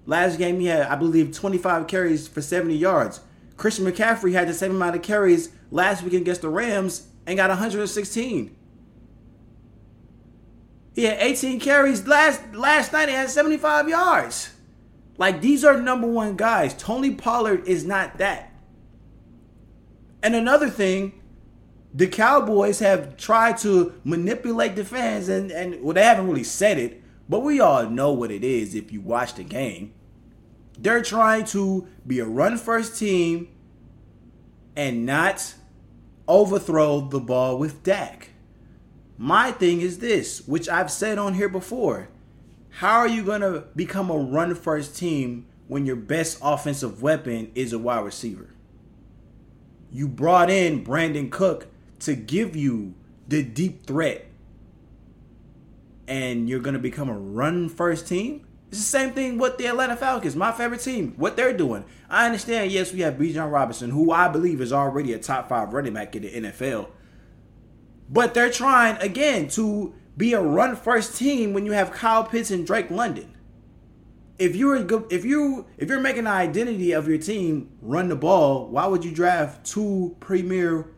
Last 0.06 0.38
game 0.38 0.60
he 0.60 0.66
had, 0.66 0.86
I 0.86 0.94
believe, 0.94 1.32
25 1.32 1.86
carries 1.86 2.28
for 2.28 2.40
70 2.40 2.76
yards. 2.76 3.20
Christian 3.56 3.84
McCaffrey 3.84 4.32
had 4.32 4.48
the 4.48 4.54
same 4.54 4.72
amount 4.72 4.96
of 4.96 5.02
carries 5.02 5.50
last 5.70 6.02
week 6.02 6.12
against 6.12 6.42
the 6.42 6.48
Rams 6.48 7.08
and 7.26 7.36
got 7.36 7.50
116. 7.50 8.56
He 10.94 11.04
had 11.04 11.16
18 11.18 11.58
carries 11.58 12.06
last 12.06 12.54
last 12.54 12.92
night. 12.92 13.08
He 13.08 13.14
had 13.14 13.30
75 13.30 13.88
yards. 13.88 14.53
Like 15.16 15.40
these 15.40 15.64
are 15.64 15.80
number 15.80 16.06
one 16.06 16.36
guys. 16.36 16.74
Tony 16.74 17.14
Pollard 17.14 17.66
is 17.68 17.84
not 17.84 18.18
that. 18.18 18.52
And 20.22 20.34
another 20.34 20.70
thing, 20.70 21.20
the 21.92 22.06
Cowboys 22.06 22.80
have 22.80 23.16
tried 23.16 23.58
to 23.58 23.94
manipulate 24.02 24.74
the 24.74 24.84
fans, 24.84 25.28
and 25.28 25.50
and 25.52 25.82
well, 25.82 25.94
they 25.94 26.02
haven't 26.02 26.26
really 26.26 26.44
said 26.44 26.78
it, 26.78 27.02
but 27.28 27.40
we 27.40 27.60
all 27.60 27.88
know 27.88 28.12
what 28.12 28.30
it 28.30 28.42
is 28.42 28.74
if 28.74 28.92
you 28.92 29.00
watch 29.00 29.34
the 29.34 29.44
game. 29.44 29.92
They're 30.76 31.02
trying 31.02 31.44
to 31.46 31.86
be 32.04 32.18
a 32.18 32.24
run 32.24 32.58
first 32.58 32.98
team 32.98 33.48
and 34.74 35.06
not 35.06 35.54
overthrow 36.26 37.02
the 37.02 37.20
ball 37.20 37.58
with 37.58 37.84
Dak. 37.84 38.30
My 39.16 39.52
thing 39.52 39.80
is 39.80 40.00
this, 40.00 40.46
which 40.48 40.68
I've 40.68 40.90
said 40.90 41.18
on 41.18 41.34
here 41.34 41.48
before. 41.48 42.08
How 42.78 42.98
are 42.98 43.06
you 43.06 43.22
going 43.22 43.42
to 43.42 43.64
become 43.76 44.10
a 44.10 44.18
run 44.18 44.56
first 44.56 44.96
team 44.96 45.46
when 45.68 45.86
your 45.86 45.94
best 45.94 46.38
offensive 46.42 47.00
weapon 47.00 47.52
is 47.54 47.72
a 47.72 47.78
wide 47.78 48.04
receiver? 48.04 48.52
You 49.92 50.08
brought 50.08 50.50
in 50.50 50.82
Brandon 50.82 51.30
Cook 51.30 51.68
to 52.00 52.16
give 52.16 52.56
you 52.56 52.94
the 53.28 53.44
deep 53.44 53.86
threat 53.86 54.26
and 56.08 56.48
you're 56.48 56.58
going 56.58 56.74
to 56.74 56.80
become 56.80 57.08
a 57.08 57.16
run 57.16 57.68
first 57.68 58.08
team. 58.08 58.44
It's 58.70 58.78
the 58.78 58.84
same 58.84 59.12
thing 59.12 59.38
with 59.38 59.56
the 59.56 59.68
Atlanta 59.68 59.94
Falcons, 59.94 60.34
my 60.34 60.50
favorite 60.50 60.80
team, 60.80 61.14
what 61.16 61.36
they're 61.36 61.56
doing. 61.56 61.84
I 62.10 62.26
understand, 62.26 62.72
yes, 62.72 62.92
we 62.92 63.00
have 63.02 63.14
Bijan 63.14 63.52
Robinson, 63.52 63.90
who 63.90 64.10
I 64.10 64.26
believe 64.26 64.60
is 64.60 64.72
already 64.72 65.12
a 65.12 65.18
top 65.20 65.48
five 65.48 65.72
running 65.72 65.94
back 65.94 66.16
in 66.16 66.22
the 66.22 66.30
NFL. 66.30 66.88
But 68.10 68.34
they're 68.34 68.50
trying, 68.50 68.96
again, 68.96 69.46
to 69.50 69.94
be 70.16 70.32
a 70.32 70.40
run 70.40 70.76
first 70.76 71.16
team 71.16 71.52
when 71.52 71.66
you 71.66 71.72
have 71.72 71.92
Kyle 71.92 72.24
Pitts 72.24 72.50
and 72.50 72.66
Drake 72.66 72.90
London. 72.90 73.36
If 74.38 74.56
you're 74.56 74.76
if 75.12 75.24
you 75.24 75.66
if 75.78 75.88
you're 75.88 76.00
making 76.00 76.24
the 76.24 76.30
identity 76.30 76.92
of 76.92 77.08
your 77.08 77.18
team 77.18 77.70
run 77.80 78.08
the 78.08 78.16
ball, 78.16 78.68
why 78.68 78.86
would 78.86 79.04
you 79.04 79.12
draft 79.12 79.64
two 79.64 80.16
premier 80.20 80.90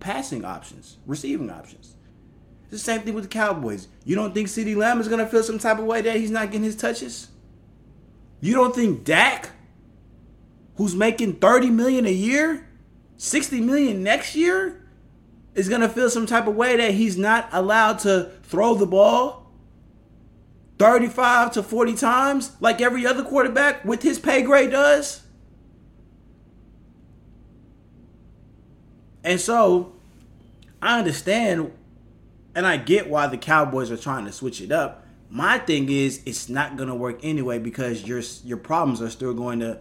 passing 0.00 0.44
options, 0.44 0.98
receiving 1.06 1.50
options? 1.50 1.96
It's 2.62 2.72
the 2.72 2.78
same 2.78 3.02
thing 3.02 3.14
with 3.14 3.24
the 3.24 3.30
Cowboys. 3.30 3.86
You 4.04 4.16
don't 4.16 4.34
think 4.34 4.48
CeeDee 4.48 4.76
Lamb 4.76 5.00
is 5.00 5.08
gonna 5.08 5.26
feel 5.26 5.44
some 5.44 5.58
type 5.58 5.78
of 5.78 5.84
way 5.84 6.00
that 6.02 6.16
he's 6.16 6.32
not 6.32 6.46
getting 6.46 6.64
his 6.64 6.76
touches? 6.76 7.28
You 8.40 8.54
don't 8.54 8.74
think 8.74 9.04
Dak, 9.04 9.50
who's 10.76 10.94
making 10.94 11.34
30 11.34 11.70
million 11.70 12.06
a 12.06 12.12
year, 12.12 12.68
60 13.18 13.60
million 13.60 14.02
next 14.02 14.34
year, 14.34 14.85
is 15.56 15.68
gonna 15.68 15.88
feel 15.88 16.08
some 16.08 16.26
type 16.26 16.46
of 16.46 16.54
way 16.54 16.76
that 16.76 16.92
he's 16.92 17.16
not 17.16 17.48
allowed 17.50 17.98
to 18.00 18.30
throw 18.44 18.74
the 18.74 18.86
ball 18.86 19.50
35 20.78 21.52
to 21.52 21.62
40 21.62 21.94
times 21.94 22.52
like 22.60 22.80
every 22.80 23.06
other 23.06 23.24
quarterback 23.24 23.84
with 23.84 24.02
his 24.02 24.18
pay 24.18 24.42
grade 24.42 24.70
does? 24.70 25.22
And 29.24 29.40
so 29.40 29.94
I 30.80 30.98
understand 30.98 31.72
and 32.54 32.66
I 32.66 32.76
get 32.76 33.10
why 33.10 33.26
the 33.26 33.36
Cowboys 33.36 33.90
are 33.90 33.96
trying 33.96 34.24
to 34.24 34.32
switch 34.32 34.60
it 34.60 34.72
up. 34.72 35.04
My 35.28 35.58
thing 35.58 35.90
is, 35.90 36.22
it's 36.24 36.48
not 36.48 36.76
going 36.76 36.88
to 36.88 36.94
work 36.94 37.18
anyway 37.22 37.58
because 37.58 38.06
your 38.06 38.22
your 38.44 38.56
problems 38.56 39.02
are 39.02 39.10
still 39.10 39.34
going 39.34 39.60
to 39.60 39.78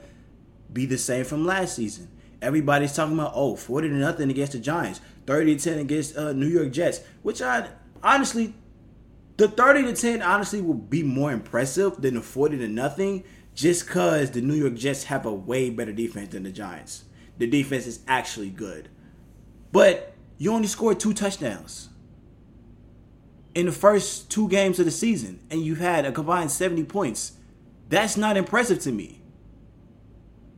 be 0.74 0.86
the 0.86 0.98
same 0.98 1.24
from 1.24 1.46
last 1.46 1.76
season. 1.76 2.10
Everybody's 2.42 2.94
talking 2.94 3.14
about 3.14 3.32
oh 3.34 3.56
40 3.56 3.90
to 3.90 3.94
nothing 3.94 4.30
against 4.30 4.54
the 4.54 4.60
Giants, 4.60 5.00
30 5.28 5.58
to 5.58 5.64
10 5.72 5.80
against 5.80 6.18
uh, 6.18 6.34
New 6.34 6.48
York 6.48 6.72
Jets, 6.72 7.02
which 7.24 7.42
I 7.42 7.70
honestly 8.04 8.54
The 9.38 9.48
30 9.48 9.84
to 9.84 9.94
10 9.94 10.22
honestly 10.22 10.62
will 10.62 10.74
be 10.76 11.04
more 11.04 11.32
impressive 11.32 12.02
than 12.02 12.16
the 12.16 12.22
40 12.22 12.60
to 12.60 12.68
nothing 12.68 13.24
just 13.54 13.86
because 13.88 14.32
the 14.32 14.42
New 14.42 14.54
York 14.54 14.76
Jets 14.76 15.06
have 15.06 15.26
a 15.26 15.34
way 15.34 15.70
better 15.70 15.92
defense 15.92 16.30
than 16.34 16.44
the 16.44 16.52
Giants. 16.52 17.06
The 17.38 17.48
defense 17.48 17.88
is 17.88 18.00
actually 18.08 18.50
good. 18.50 18.90
But 19.72 20.14
you 20.38 20.54
only 20.54 20.68
scored 20.68 21.00
two 21.00 21.14
touchdowns 21.14 21.90
in 23.54 23.66
the 23.66 23.72
first 23.72 24.30
two 24.30 24.48
games 24.50 24.80
of 24.80 24.86
the 24.86 24.92
season, 24.92 25.40
and 25.50 25.62
you 25.62 25.76
had 25.76 26.06
a 26.06 26.12
combined 26.12 26.52
70 26.52 26.84
points. 26.86 27.34
That's 27.90 28.18
not 28.18 28.38
impressive 28.38 28.80
to 28.82 28.92
me. 28.92 29.22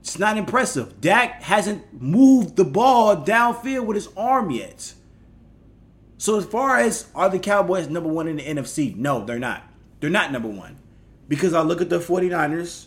It's 0.08 0.18
not 0.18 0.38
impressive. 0.38 1.02
Dak 1.02 1.44
hasn't 1.44 2.02
moved 2.02 2.56
the 2.56 2.64
ball 2.64 3.18
downfield 3.26 3.86
with 3.86 3.96
his 3.96 4.08
arm 4.16 4.52
yet. 4.52 4.94
So 6.18 6.38
as 6.38 6.46
far 6.46 6.78
as 6.78 7.08
are 7.14 7.30
the 7.30 7.40
Cowboys 7.40 7.90
number 7.90 8.08
one 8.08 8.30
in 8.30 8.38
the 8.38 8.44
NFC? 8.44 8.96
No, 8.96 9.26
they're 9.26 9.38
not. 9.38 9.64
They're 10.00 10.10
not 10.10 10.32
number 10.32 10.48
one. 10.48 10.80
Because 11.28 11.54
I 11.54 11.62
look 11.62 11.82
at 11.82 11.90
the 11.90 12.00
49ers, 12.00 12.86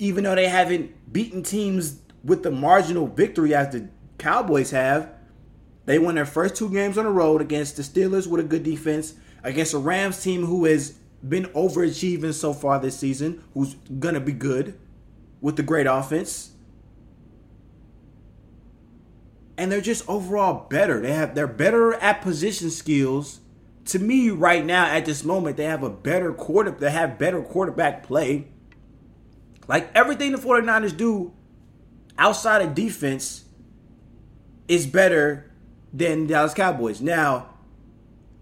even 0.00 0.24
though 0.24 0.34
they 0.34 0.48
haven't 0.48 1.12
beaten 1.12 1.44
teams 1.44 2.00
with 2.24 2.42
the 2.42 2.50
marginal 2.50 3.06
victory 3.06 3.54
as 3.54 3.72
the 3.72 3.88
Cowboys 4.18 4.72
have, 4.72 5.08
they 5.84 6.00
won 6.00 6.16
their 6.16 6.26
first 6.26 6.56
two 6.56 6.68
games 6.70 6.98
on 6.98 7.04
the 7.04 7.12
road 7.12 7.40
against 7.40 7.76
the 7.76 7.84
Steelers 7.84 8.26
with 8.26 8.44
a 8.44 8.48
good 8.48 8.64
defense, 8.64 9.14
against 9.44 9.74
a 9.74 9.78
Rams 9.78 10.20
team 10.20 10.44
who 10.44 10.64
has 10.64 10.98
been 11.26 11.44
overachieving 11.50 12.34
so 12.34 12.52
far 12.52 12.80
this 12.80 12.98
season, 12.98 13.44
who's 13.54 13.74
gonna 14.00 14.18
be 14.18 14.32
good 14.32 14.76
with 15.40 15.56
the 15.56 15.62
great 15.62 15.86
offense. 15.86 16.52
And 19.58 19.72
they're 19.72 19.80
just 19.80 20.08
overall 20.08 20.68
better. 20.68 21.00
They 21.00 21.12
have 21.12 21.34
they're 21.34 21.46
better 21.46 21.94
at 21.94 22.20
position 22.20 22.70
skills. 22.70 23.40
To 23.86 23.98
me, 23.98 24.30
right 24.30 24.64
now, 24.64 24.86
at 24.86 25.06
this 25.06 25.24
moment, 25.24 25.56
they 25.56 25.64
have 25.64 25.82
a 25.82 25.90
better 25.90 26.32
quarter, 26.32 26.70
they 26.72 26.90
have 26.90 27.18
better 27.18 27.40
quarterback 27.40 28.02
play. 28.02 28.48
Like 29.68 29.90
everything 29.94 30.32
the 30.32 30.38
49ers 30.38 30.96
do 30.96 31.32
outside 32.18 32.62
of 32.62 32.74
defense 32.74 33.44
is 34.68 34.86
better 34.86 35.50
than 35.92 36.26
Dallas 36.26 36.54
Cowboys. 36.54 37.00
Now, 37.00 37.50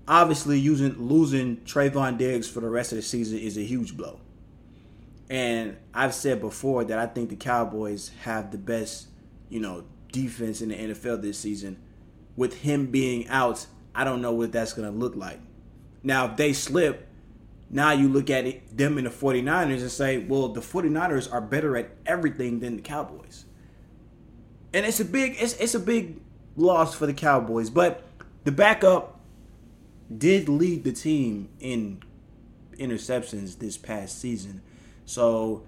obviously, 0.09 0.59
using 0.59 0.99
losing 0.99 1.59
Trevon 1.59 2.19
Diggs 2.19 2.49
for 2.49 2.61
the 2.61 2.69
rest 2.69 2.93
of 2.93 2.97
the 2.97 3.03
season 3.03 3.39
is 3.39 3.57
a 3.57 3.63
huge 3.63 3.97
blow. 3.97 4.21
And 5.31 5.77
I've 5.93 6.15
said 6.15 6.41
before 6.41 6.85
that 6.85 6.99
I 6.99 7.07
think 7.07 7.31
the 7.31 7.37
Cowboys 7.37 8.11
have 8.23 8.51
the 8.51 8.59
best, 8.59 9.09
you 9.49 9.61
know, 9.61 9.85
defense 10.13 10.61
in 10.61 10.69
the 10.69 10.77
NFL 10.77 11.23
this 11.23 11.39
season. 11.39 11.79
With 12.37 12.61
him 12.63 12.87
being 12.87 13.29
out, 13.29 13.67
I 13.95 14.05
don't 14.05 14.21
know 14.21 14.33
what 14.33 14.53
that's 14.53 14.73
going 14.73 14.91
to 14.91 14.97
look 14.97 15.17
like. 15.17 15.41
Now, 16.03 16.27
if 16.27 16.37
they 16.37 16.53
slip, 16.53 17.09
now 17.71 17.93
you 17.93 18.09
look 18.09 18.29
at 18.29 18.47
it, 18.47 18.77
them 18.77 18.99
in 18.99 19.05
the 19.05 19.11
49ers 19.11 19.81
and 19.81 19.91
say, 19.91 20.19
well, 20.19 20.49
the 20.49 20.61
49ers 20.61 21.33
are 21.33 21.41
better 21.41 21.77
at 21.77 21.91
everything 22.05 22.61
than 22.61 22.77
the 22.77 22.83
Cowboys. 22.83 23.47
And 24.73 24.85
it's 24.85 25.01
a 25.01 25.05
big 25.05 25.37
it's, 25.41 25.55
it's 25.55 25.75
a 25.75 25.81
big 25.81 26.21
loss 26.57 26.95
for 26.95 27.07
the 27.07 27.15
Cowboys, 27.15 27.71
but 27.71 28.03
the 28.45 28.53
backup 28.53 29.21
did 30.17 30.49
lead 30.49 30.85
the 30.85 30.93
team 30.93 31.49
in 31.61 32.03
interceptions 32.79 33.59
this 33.59 33.79
past 33.79 34.21
season. 34.21 34.61
So 35.05 35.65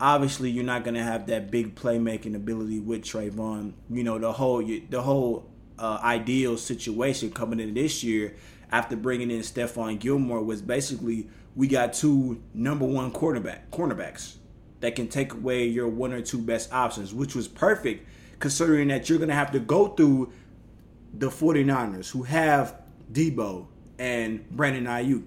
obviously 0.00 0.50
you're 0.50 0.64
not 0.64 0.84
going 0.84 0.94
to 0.94 1.02
have 1.02 1.26
that 1.26 1.50
big 1.50 1.74
playmaking 1.74 2.34
ability 2.34 2.80
with 2.80 3.02
Trevon. 3.02 3.74
You 3.90 4.04
know 4.04 4.18
the 4.18 4.32
whole 4.32 4.62
the 4.62 5.02
whole 5.02 5.48
uh, 5.78 6.00
ideal 6.02 6.56
situation 6.56 7.30
coming 7.30 7.60
in 7.60 7.74
this 7.74 8.02
year 8.02 8.34
after 8.70 8.96
bringing 8.96 9.30
in 9.30 9.40
Stephon 9.40 9.98
Gilmore 9.98 10.42
was 10.42 10.62
basically 10.62 11.28
we 11.54 11.68
got 11.68 11.92
two 11.92 12.42
number 12.54 12.86
one 12.86 13.10
quarterback 13.10 13.70
cornerbacks 13.70 14.36
that 14.80 14.96
can 14.96 15.08
take 15.08 15.32
away 15.32 15.66
your 15.66 15.86
one 15.88 16.12
or 16.12 16.20
two 16.20 16.38
best 16.38 16.72
options, 16.72 17.14
which 17.14 17.34
was 17.36 17.46
perfect 17.46 18.06
considering 18.40 18.88
that 18.88 19.08
you're 19.08 19.18
going 19.18 19.28
to 19.28 19.34
have 19.34 19.52
to 19.52 19.60
go 19.60 19.88
through 19.88 20.32
the 21.14 21.28
49ers 21.28 22.10
who 22.10 22.24
have 22.24 22.74
Deebo 23.12 23.66
and 23.98 24.48
Brandon 24.50 24.86
Aiyuk 24.86 25.24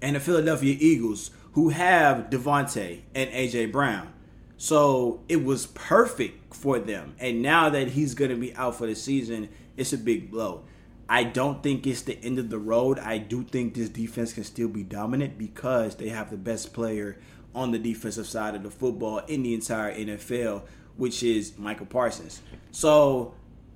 and 0.00 0.14
the 0.14 0.20
Philadelphia 0.20 0.76
Eagles 0.78 1.30
who 1.52 1.70
have 1.70 2.30
DeVonta 2.30 3.02
and 3.14 3.30
AJ 3.30 3.72
Brown. 3.72 4.12
So 4.56 5.20
it 5.28 5.44
was 5.44 5.66
perfect 5.66 6.54
for 6.54 6.78
them. 6.78 7.14
And 7.18 7.42
now 7.42 7.68
that 7.70 7.88
he's 7.88 8.14
going 8.14 8.30
to 8.30 8.36
be 8.36 8.54
out 8.54 8.76
for 8.76 8.86
the 8.86 8.94
season, 8.94 9.48
it's 9.76 9.92
a 9.92 9.98
big 9.98 10.30
blow. 10.30 10.64
I 11.08 11.24
don't 11.24 11.62
think 11.62 11.86
it's 11.86 12.02
the 12.02 12.18
end 12.22 12.38
of 12.38 12.48
the 12.48 12.58
road. 12.58 12.98
I 12.98 13.18
do 13.18 13.42
think 13.42 13.74
this 13.74 13.88
defense 13.88 14.32
can 14.32 14.44
still 14.44 14.68
be 14.68 14.82
dominant 14.82 15.36
because 15.36 15.96
they 15.96 16.08
have 16.08 16.30
the 16.30 16.36
best 16.36 16.72
player 16.72 17.18
on 17.54 17.70
the 17.70 17.78
defensive 17.78 18.26
side 18.26 18.54
of 18.54 18.62
the 18.62 18.70
football 18.70 19.18
in 19.18 19.42
the 19.42 19.52
entire 19.52 19.94
NFL, 19.94 20.62
which 20.96 21.22
is 21.22 21.58
Micah 21.58 21.84
Parsons. 21.84 22.40
So 22.70 23.34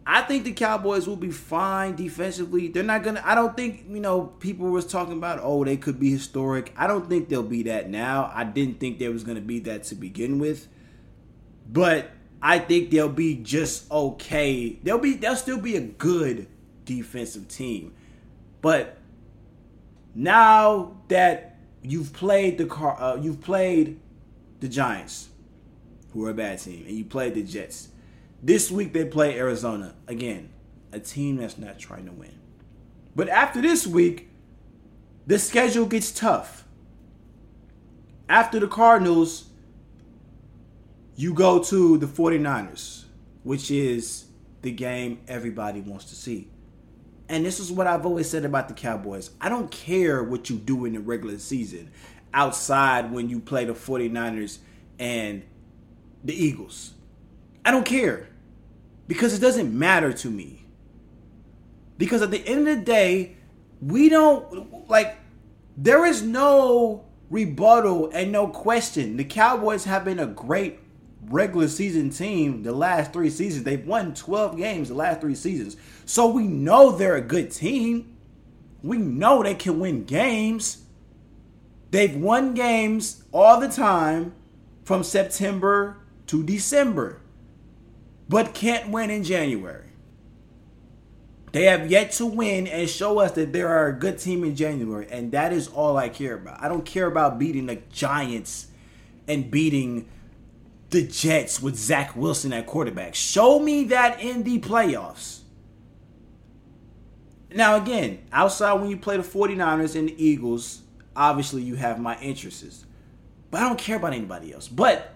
I 0.09 0.23
think 0.23 0.45
the 0.45 0.53
Cowboys 0.53 1.09
will 1.09 1.17
be 1.17 1.33
fine 1.33 1.97
defensively. 1.97 2.69
They're 2.69 2.85
not 2.85 3.03
gonna. 3.03 3.21
I 3.25 3.35
don't 3.35 3.57
think 3.57 3.87
you 3.89 3.99
know 3.99 4.27
people 4.39 4.71
was 4.71 4.87
talking 4.87 5.15
about. 5.15 5.41
Oh, 5.43 5.65
they 5.65 5.77
could 5.77 5.99
be 5.99 6.13
historic. 6.13 6.73
I 6.77 6.87
don't 6.87 7.09
think 7.09 7.29
they'll 7.29 7.43
be 7.43 7.65
that 7.65 7.91
now. 7.91 8.31
I 8.33 8.45
didn't 8.45 8.79
think 8.79 9.01
there 9.01 9.11
was 9.11 9.25
gonna 9.25 9.41
be 9.41 9.59
that 9.61 9.83
to 9.85 9.97
begin 9.97 10.39
with, 10.39 10.69
but 11.69 12.13
I 12.41 12.61
think 12.61 12.91
they'll 12.91 13.09
be 13.09 13.35
just 13.35 13.91
okay. 13.91 14.79
They'll 14.85 14.99
be. 14.99 15.15
They'll 15.15 15.35
still 15.35 15.61
be 15.61 15.75
a 15.75 15.81
good 15.81 16.47
defensive 16.85 17.49
team, 17.49 17.93
but 18.63 18.99
now 20.15 20.99
that 21.09 21.57
you've 21.83 22.13
played 22.13 22.59
the 22.59 22.67
car, 22.67 22.97
uh, 23.01 23.17
you've 23.17 23.41
played 23.41 23.99
the 24.61 24.69
Giants, 24.69 25.31
who 26.13 26.25
are 26.27 26.31
a 26.31 26.35
bad 26.35 26.61
team, 26.61 26.85
and 26.87 26.97
you 26.97 27.05
played 27.05 27.35
the 27.35 27.43
Jets 27.43 27.89
this 28.43 28.71
week 28.71 28.93
they 28.93 29.05
play 29.05 29.38
Arizona. 29.38 29.95
Again, 30.07 30.50
a 30.93 31.00
team 31.00 31.37
that's 31.37 31.59
not 31.59 31.78
trying 31.78 32.07
to 32.07 32.12
win. 32.12 32.38
But 33.14 33.28
after 33.28 33.61
this 33.62 33.87
week, 33.87 34.28
the 35.26 35.38
schedule 35.38 35.87
gets 35.87 36.12
tough. 36.12 36.64
After 38.28 38.61
the 38.61 38.69
Cardinals, 38.69 39.47
you 41.16 41.33
go 41.33 41.62
to 41.62 41.99
the 41.99 42.07
49ers, 42.07 43.05
which 43.43 43.71
is 43.71 44.26
the 44.62 44.71
game 44.71 45.21
everybody 45.26 45.81
wants 45.81 46.07
to 46.07 46.14
see. 46.14 46.50
And 47.28 47.45
this 47.45 47.59
is 47.59 47.73
what 47.73 47.87
I've 47.87 48.07
always 48.07 48.28
said 48.28 48.45
about 48.45 48.69
the 48.69 48.75
Cowboys. 48.75 49.31
I 49.40 49.49
don't 49.49 49.71
care 49.71 50.23
what 50.23 50.49
you 50.49 50.57
do 50.57 50.85
in 50.85 50.93
the 50.93 51.00
regular 51.00 51.38
season 51.38 51.90
outside 52.33 53.11
when 53.11 53.28
you 53.28 53.40
play 53.40 53.64
the 53.64 53.73
49ers 53.73 54.59
and 54.99 55.43
the 56.23 56.35
Eagles. 56.35 56.93
I 57.66 57.73
don't 57.73 57.85
care 57.85 58.28
because 59.08 59.35
it 59.35 59.40
doesn't 59.40 59.76
matter 59.76 60.12
to 60.12 60.30
me. 60.30 60.66
Because 61.99 62.23
at 62.23 62.30
the 62.30 62.46
end 62.46 62.68
of 62.68 62.76
the 62.76 62.85
day, 62.85 63.37
we 63.82 64.08
don't 64.08 64.88
like 64.88 65.18
there 65.76 66.06
is 66.06 66.23
no 66.23 67.04
rebuttal 67.28 68.08
and 68.12 68.30
no 68.30 68.46
question. 68.46 69.16
The 69.16 69.25
Cowboys 69.25 69.85
have 69.85 70.04
been 70.04 70.20
a 70.20 70.26
great 70.26 70.78
regular 71.23 71.66
season 71.66 72.11
team 72.11 72.62
the 72.62 72.70
last 72.70 73.12
three 73.12 73.30
seasons. 73.30 73.64
They've 73.64 73.85
won 73.85 74.14
12 74.14 74.56
games 74.56 74.88
the 74.88 74.94
last 74.94 75.20
three 75.20 75.35
seasons. 75.35 75.76
So 76.04 76.28
we 76.28 76.46
know 76.46 76.92
they're 76.92 77.16
a 77.16 77.20
good 77.20 77.50
team. 77.50 78.16
We 78.85 78.96
know 78.96 79.42
they 79.42 79.56
can 79.56 79.80
win 79.80 80.04
games. 80.04 80.85
They've 81.90 82.14
won 82.14 82.54
games 82.54 83.25
all 83.32 83.58
the 83.58 83.68
time 83.68 84.37
from 84.85 85.02
September 85.02 85.96
to 86.28 86.44
December 86.44 87.23
but 88.28 88.54
can't 88.54 88.90
win 88.90 89.11
in 89.11 89.25
January. 89.25 89.87
They 91.52 91.64
have 91.64 91.90
yet 91.90 92.12
to 92.12 92.26
win 92.26 92.66
and 92.66 92.88
show 92.88 93.18
us 93.18 93.33
that 93.33 93.52
they 93.52 93.62
are 93.62 93.87
a 93.87 93.92
good 93.92 94.18
team 94.18 94.45
in 94.45 94.56
January, 94.56 95.06
and 95.11 95.33
that 95.33 95.52
is 95.52 95.68
all 95.68 95.97
I 95.97 96.09
care 96.09 96.35
about. 96.35 96.62
I 96.62 96.68
don't 96.68 96.85
care 96.85 97.06
about 97.06 97.38
beating 97.38 97.66
the 97.66 97.76
Giants 97.90 98.66
and 99.26 99.50
beating 99.50 100.09
the 100.90 101.06
Jets 101.06 101.62
with 101.62 101.76
Zach 101.76 102.14
Wilson 102.14 102.52
at 102.52 102.66
quarterback. 102.66 103.14
Show 103.14 103.59
me 103.59 103.85
that 103.85 104.21
in 104.21 104.42
the 104.42 104.61
playoffs. 104.61 105.40
Now, 107.50 107.76
again, 107.76 108.18
outside 108.33 108.75
when 108.75 108.90
you 108.90 108.99
play 108.99 109.16
the 109.16 109.23
49ers 109.23 109.97
and 109.97 110.11
the 110.11 110.25
Eagles, 110.25 110.83
obviously 111.14 111.62
you 111.62 111.76
have 111.76 111.99
my 111.99 112.18
interests. 112.21 112.85
But 113.50 113.62
I 113.62 113.68
don't 113.68 113.78
care 113.78 113.97
about 113.97 114.12
anybody 114.12 114.52
else. 114.52 114.68
But 114.68 115.14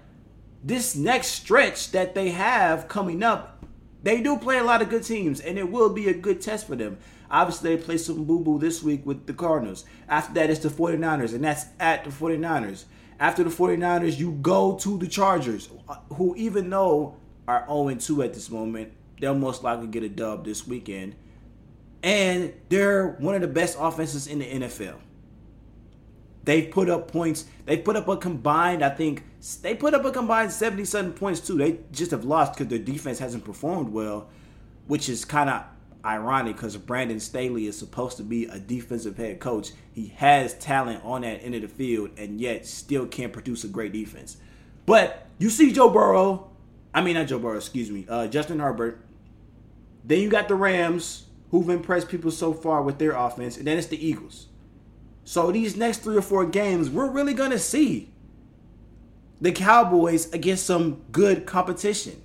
this 0.62 0.94
next 0.94 1.28
stretch 1.28 1.92
that 1.92 2.14
they 2.14 2.30
have 2.30 2.88
coming 2.88 3.22
up, 3.22 3.64
they 4.02 4.22
do 4.22 4.36
play 4.36 4.58
a 4.58 4.64
lot 4.64 4.82
of 4.82 4.88
good 4.88 5.04
teams, 5.04 5.40
and 5.40 5.58
it 5.58 5.70
will 5.70 5.90
be 5.90 6.08
a 6.08 6.14
good 6.14 6.40
test 6.40 6.66
for 6.66 6.76
them. 6.76 6.98
Obviously, 7.30 7.76
they 7.76 7.82
play 7.82 7.96
some 7.96 8.24
boo 8.24 8.40
boo 8.40 8.58
this 8.58 8.82
week 8.82 9.06
with 9.06 9.26
the 9.26 9.32
Cardinals. 9.32 9.84
After 10.08 10.34
that, 10.34 10.50
it's 10.50 10.60
the 10.60 10.68
49ers, 10.68 11.34
and 11.34 11.44
that's 11.44 11.66
at 11.78 12.04
the 12.04 12.10
49ers. 12.10 12.84
After 13.18 13.44
the 13.44 13.50
49ers, 13.50 14.18
you 14.18 14.32
go 14.42 14.76
to 14.78 14.98
the 14.98 15.06
Chargers, 15.06 15.68
who, 16.14 16.34
even 16.36 16.70
though 16.70 17.16
are 17.46 17.64
0 17.66 17.94
2 17.94 18.22
at 18.22 18.34
this 18.34 18.50
moment, 18.50 18.92
they'll 19.20 19.34
most 19.34 19.62
likely 19.62 19.86
get 19.86 20.02
a 20.02 20.08
dub 20.08 20.44
this 20.44 20.66
weekend. 20.66 21.14
And 22.02 22.54
they're 22.70 23.08
one 23.08 23.34
of 23.34 23.42
the 23.42 23.48
best 23.48 23.76
offenses 23.78 24.26
in 24.26 24.38
the 24.38 24.46
NFL. 24.46 24.96
They've 26.50 26.68
put 26.68 26.90
up 26.90 27.12
points. 27.12 27.44
They've 27.64 27.84
put 27.84 27.94
up 27.94 28.08
a 28.08 28.16
combined, 28.16 28.82
I 28.82 28.88
think, 28.88 29.22
they 29.62 29.72
put 29.72 29.94
up 29.94 30.04
a 30.04 30.10
combined 30.10 30.50
77 30.50 31.12
points 31.12 31.38
too. 31.38 31.56
They 31.56 31.78
just 31.92 32.10
have 32.10 32.24
lost 32.24 32.54
because 32.54 32.66
their 32.66 32.80
defense 32.80 33.20
hasn't 33.20 33.44
performed 33.44 33.92
well, 33.92 34.28
which 34.88 35.08
is 35.08 35.24
kind 35.24 35.48
of 35.48 35.62
ironic 36.04 36.56
because 36.56 36.76
Brandon 36.76 37.20
Staley 37.20 37.68
is 37.68 37.78
supposed 37.78 38.16
to 38.16 38.24
be 38.24 38.46
a 38.46 38.58
defensive 38.58 39.16
head 39.16 39.38
coach. 39.38 39.70
He 39.92 40.08
has 40.16 40.54
talent 40.54 41.04
on 41.04 41.20
that 41.20 41.40
end 41.44 41.54
of 41.54 41.62
the 41.62 41.68
field 41.68 42.10
and 42.18 42.40
yet 42.40 42.66
still 42.66 43.06
can't 43.06 43.32
produce 43.32 43.62
a 43.62 43.68
great 43.68 43.92
defense. 43.92 44.36
But 44.86 45.28
you 45.38 45.50
see 45.50 45.70
Joe 45.70 45.88
Burrow, 45.88 46.50
I 46.92 47.00
mean, 47.00 47.14
not 47.14 47.28
Joe 47.28 47.38
Burrow, 47.38 47.58
excuse 47.58 47.92
me, 47.92 48.06
uh, 48.08 48.26
Justin 48.26 48.58
Herbert. 48.58 49.00
Then 50.02 50.18
you 50.18 50.28
got 50.28 50.48
the 50.48 50.56
Rams, 50.56 51.26
who've 51.52 51.70
impressed 51.70 52.08
people 52.08 52.32
so 52.32 52.52
far 52.52 52.82
with 52.82 52.98
their 52.98 53.12
offense, 53.12 53.56
and 53.56 53.68
then 53.68 53.78
it's 53.78 53.86
the 53.86 54.04
Eagles. 54.04 54.48
So 55.30 55.52
these 55.52 55.76
next 55.76 55.98
three 55.98 56.16
or 56.16 56.22
four 56.22 56.44
games, 56.44 56.90
we're 56.90 57.08
really 57.08 57.34
gonna 57.34 57.60
see 57.60 58.10
the 59.40 59.52
Cowboys 59.52 60.28
against 60.32 60.66
some 60.66 61.02
good 61.12 61.46
competition. 61.46 62.20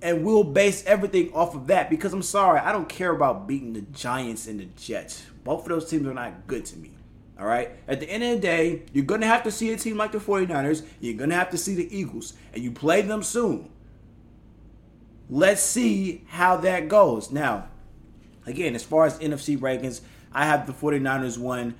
And 0.00 0.24
we'll 0.24 0.44
base 0.44 0.86
everything 0.86 1.32
off 1.32 1.56
of 1.56 1.66
that 1.66 1.90
because 1.90 2.12
I'm 2.12 2.22
sorry, 2.22 2.60
I 2.60 2.70
don't 2.70 2.88
care 2.88 3.10
about 3.10 3.48
beating 3.48 3.72
the 3.72 3.80
Giants 3.80 4.46
and 4.46 4.60
the 4.60 4.66
Jets. 4.76 5.26
Both 5.42 5.64
of 5.64 5.70
those 5.70 5.90
teams 5.90 6.06
are 6.06 6.14
not 6.14 6.46
good 6.46 6.64
to 6.66 6.76
me. 6.76 6.92
All 7.36 7.46
right. 7.46 7.72
At 7.88 7.98
the 7.98 8.08
end 8.08 8.22
of 8.22 8.36
the 8.36 8.40
day, 8.40 8.82
you're 8.92 9.04
going 9.04 9.22
to 9.22 9.26
have 9.26 9.42
to 9.42 9.50
see 9.50 9.72
a 9.72 9.76
team 9.76 9.96
like 9.96 10.12
the 10.12 10.18
49ers. 10.18 10.86
You're 11.00 11.14
going 11.14 11.30
to 11.30 11.36
have 11.36 11.50
to 11.50 11.58
see 11.58 11.74
the 11.74 11.92
Eagles. 11.94 12.34
And 12.54 12.62
you 12.62 12.70
play 12.70 13.02
them 13.02 13.24
soon. 13.24 13.68
Let's 15.28 15.62
see 15.62 16.24
how 16.28 16.58
that 16.58 16.86
goes. 16.88 17.32
Now, 17.32 17.66
again, 18.46 18.76
as 18.76 18.84
far 18.84 19.04
as 19.04 19.18
NFC 19.18 19.58
rankings, 19.58 20.00
I 20.36 20.44
have 20.44 20.66
the 20.66 20.74
49ers 20.74 21.38
one. 21.38 21.76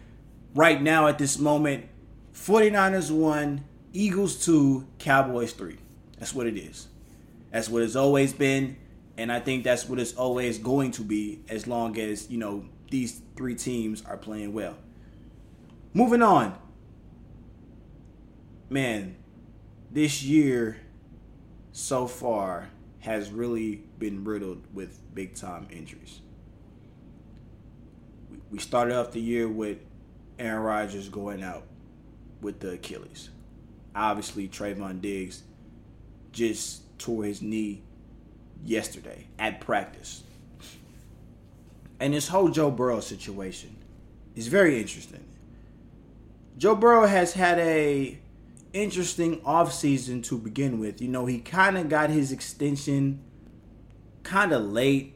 Right 0.54 0.80
now, 0.80 1.08
at 1.08 1.18
this 1.18 1.38
moment, 1.38 1.84
49ers 2.32 3.10
one, 3.10 3.64
Eagles 3.92 4.42
two, 4.42 4.86
Cowboys 4.98 5.52
three. 5.52 5.76
That's 6.18 6.34
what 6.34 6.46
it 6.46 6.56
is. 6.56 6.88
That's 7.52 7.68
what 7.68 7.82
it's 7.82 7.96
always 7.96 8.32
been. 8.32 8.78
And 9.18 9.30
I 9.30 9.40
think 9.40 9.62
that's 9.62 9.86
what 9.86 9.98
it's 9.98 10.14
always 10.14 10.56
going 10.56 10.92
to 10.92 11.02
be 11.02 11.42
as 11.50 11.66
long 11.66 11.98
as, 11.98 12.30
you 12.30 12.38
know, 12.38 12.64
these 12.90 13.20
three 13.36 13.54
teams 13.54 14.02
are 14.06 14.16
playing 14.16 14.54
well. 14.54 14.76
Moving 15.92 16.22
on. 16.22 16.58
Man, 18.70 19.16
this 19.90 20.22
year 20.22 20.78
so 21.72 22.06
far 22.06 22.70
has 23.00 23.30
really 23.30 23.82
been 23.98 24.25
riddled 24.25 24.64
with 24.72 24.98
big 25.14 25.34
time 25.34 25.68
injuries. 25.70 26.22
We 28.50 28.59
started 28.59 28.95
off 28.95 29.12
the 29.12 29.21
year 29.21 29.49
with 29.49 29.79
Aaron 30.38 30.62
Rodgers 30.62 31.09
going 31.09 31.43
out 31.43 31.65
with 32.41 32.61
the 32.61 32.73
Achilles. 32.73 33.31
Obviously, 33.95 34.49
Trevon 34.49 35.00
Diggs 35.00 35.43
just 36.33 36.99
tore 36.99 37.25
his 37.25 37.43
knee 37.43 37.83
yesterday 38.65 39.26
at 39.38 39.61
practice. 39.61 40.23
And 41.99 42.12
this 42.12 42.29
whole 42.29 42.50
Joe 42.50 42.71
Burrow 42.71 43.00
situation 43.00 43.76
is 44.35 44.49
very 44.49 44.79
interesting. 44.79 45.25
Joe 46.59 46.75
Burrow 46.75 47.07
has 47.07 47.33
had 47.33 47.59
a 47.59 48.19
interesting 48.73 49.41
offseason 49.41 50.23
to 50.25 50.38
begin 50.38 50.79
with. 50.79 51.00
You 51.00 51.09
know, 51.09 51.26
he 51.26 51.38
kind 51.38 51.79
of 51.79 51.88
got 51.88 52.11
his 52.11 52.33
extension 52.33 53.23
kind 54.23 54.53
of 54.53 54.62
late 54.62 55.15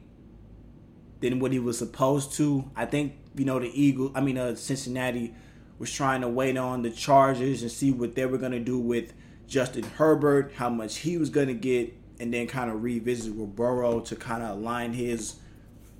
than 1.19 1.39
what 1.39 1.51
he 1.51 1.59
was 1.59 1.77
supposed 1.77 2.33
to. 2.33 2.69
I 2.75 2.85
think, 2.85 3.13
you 3.35 3.45
know, 3.45 3.59
the 3.59 3.71
Eagles, 3.79 4.11
I 4.15 4.21
mean, 4.21 4.37
uh, 4.37 4.55
Cincinnati 4.55 5.33
was 5.79 5.91
trying 5.91 6.21
to 6.21 6.27
wait 6.27 6.57
on 6.57 6.81
the 6.81 6.89
Chargers 6.89 7.61
and 7.61 7.71
see 7.71 7.91
what 7.91 8.15
they 8.15 8.25
were 8.25 8.37
going 8.37 8.51
to 8.51 8.59
do 8.59 8.77
with 8.77 9.13
Justin 9.47 9.83
Herbert, 9.83 10.53
how 10.55 10.69
much 10.69 10.97
he 10.97 11.17
was 11.17 11.29
going 11.29 11.47
to 11.47 11.53
get, 11.53 11.93
and 12.19 12.33
then 12.33 12.47
kind 12.47 12.69
of 12.69 12.83
revisit 12.83 13.33
with 13.33 13.55
Burrow 13.55 13.99
to 14.01 14.15
kind 14.15 14.43
of 14.43 14.57
align 14.57 14.93
his 14.93 15.35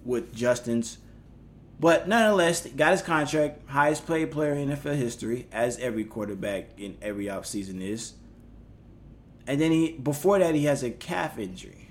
with 0.05 0.33
Justin's. 0.35 0.99
But 1.79 2.07
nonetheless, 2.07 2.67
got 2.67 2.91
his 2.91 3.01
contract, 3.01 3.67
highest 3.69 4.05
paid 4.05 4.31
player 4.31 4.53
in 4.53 4.69
NFL 4.69 4.95
history, 4.97 5.47
as 5.51 5.79
every 5.79 6.03
quarterback 6.03 6.69
in 6.77 6.97
every 7.01 7.25
offseason 7.25 7.81
is. 7.81 8.13
And 9.47 9.59
then 9.59 9.71
he 9.71 9.93
before 9.93 10.37
that 10.37 10.53
he 10.53 10.65
has 10.65 10.83
a 10.83 10.91
calf 10.91 11.39
injury. 11.39 11.89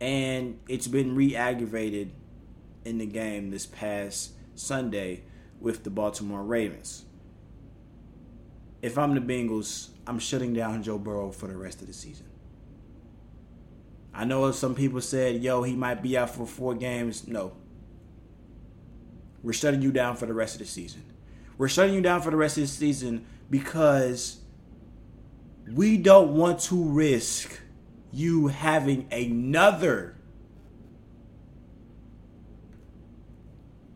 And 0.00 0.58
it's 0.68 0.88
been 0.88 1.14
re-aggravated 1.14 2.10
in 2.84 2.98
the 2.98 3.06
game 3.06 3.50
this 3.50 3.66
past 3.66 4.32
Sunday 4.54 5.22
with 5.60 5.84
the 5.84 5.90
Baltimore 5.90 6.42
Ravens. 6.42 7.04
If 8.82 8.98
I'm 8.98 9.14
the 9.14 9.20
Bengals, 9.20 9.88
I'm 10.06 10.18
shutting 10.18 10.52
down 10.52 10.82
Joe 10.82 10.98
Burrow 10.98 11.30
for 11.30 11.46
the 11.46 11.56
rest 11.56 11.80
of 11.80 11.86
the 11.86 11.94
season. 11.94 12.26
I 14.12 14.24
know 14.24 14.50
some 14.52 14.74
people 14.74 15.00
said, 15.00 15.42
yo, 15.42 15.62
he 15.62 15.74
might 15.74 16.02
be 16.02 16.16
out 16.16 16.30
for 16.30 16.46
four 16.46 16.74
games. 16.74 17.26
No. 17.26 17.52
We're 19.42 19.52
shutting 19.52 19.82
you 19.82 19.90
down 19.90 20.16
for 20.16 20.26
the 20.26 20.34
rest 20.34 20.54
of 20.54 20.60
the 20.60 20.66
season. 20.66 21.02
We're 21.58 21.68
shutting 21.68 21.94
you 21.94 22.00
down 22.00 22.22
for 22.22 22.30
the 22.30 22.36
rest 22.36 22.56
of 22.56 22.62
the 22.62 22.68
season 22.68 23.26
because 23.50 24.38
we 25.72 25.96
don't 25.96 26.34
want 26.34 26.60
to 26.60 26.82
risk 26.82 27.60
you 28.12 28.48
having 28.48 29.08
another 29.10 30.16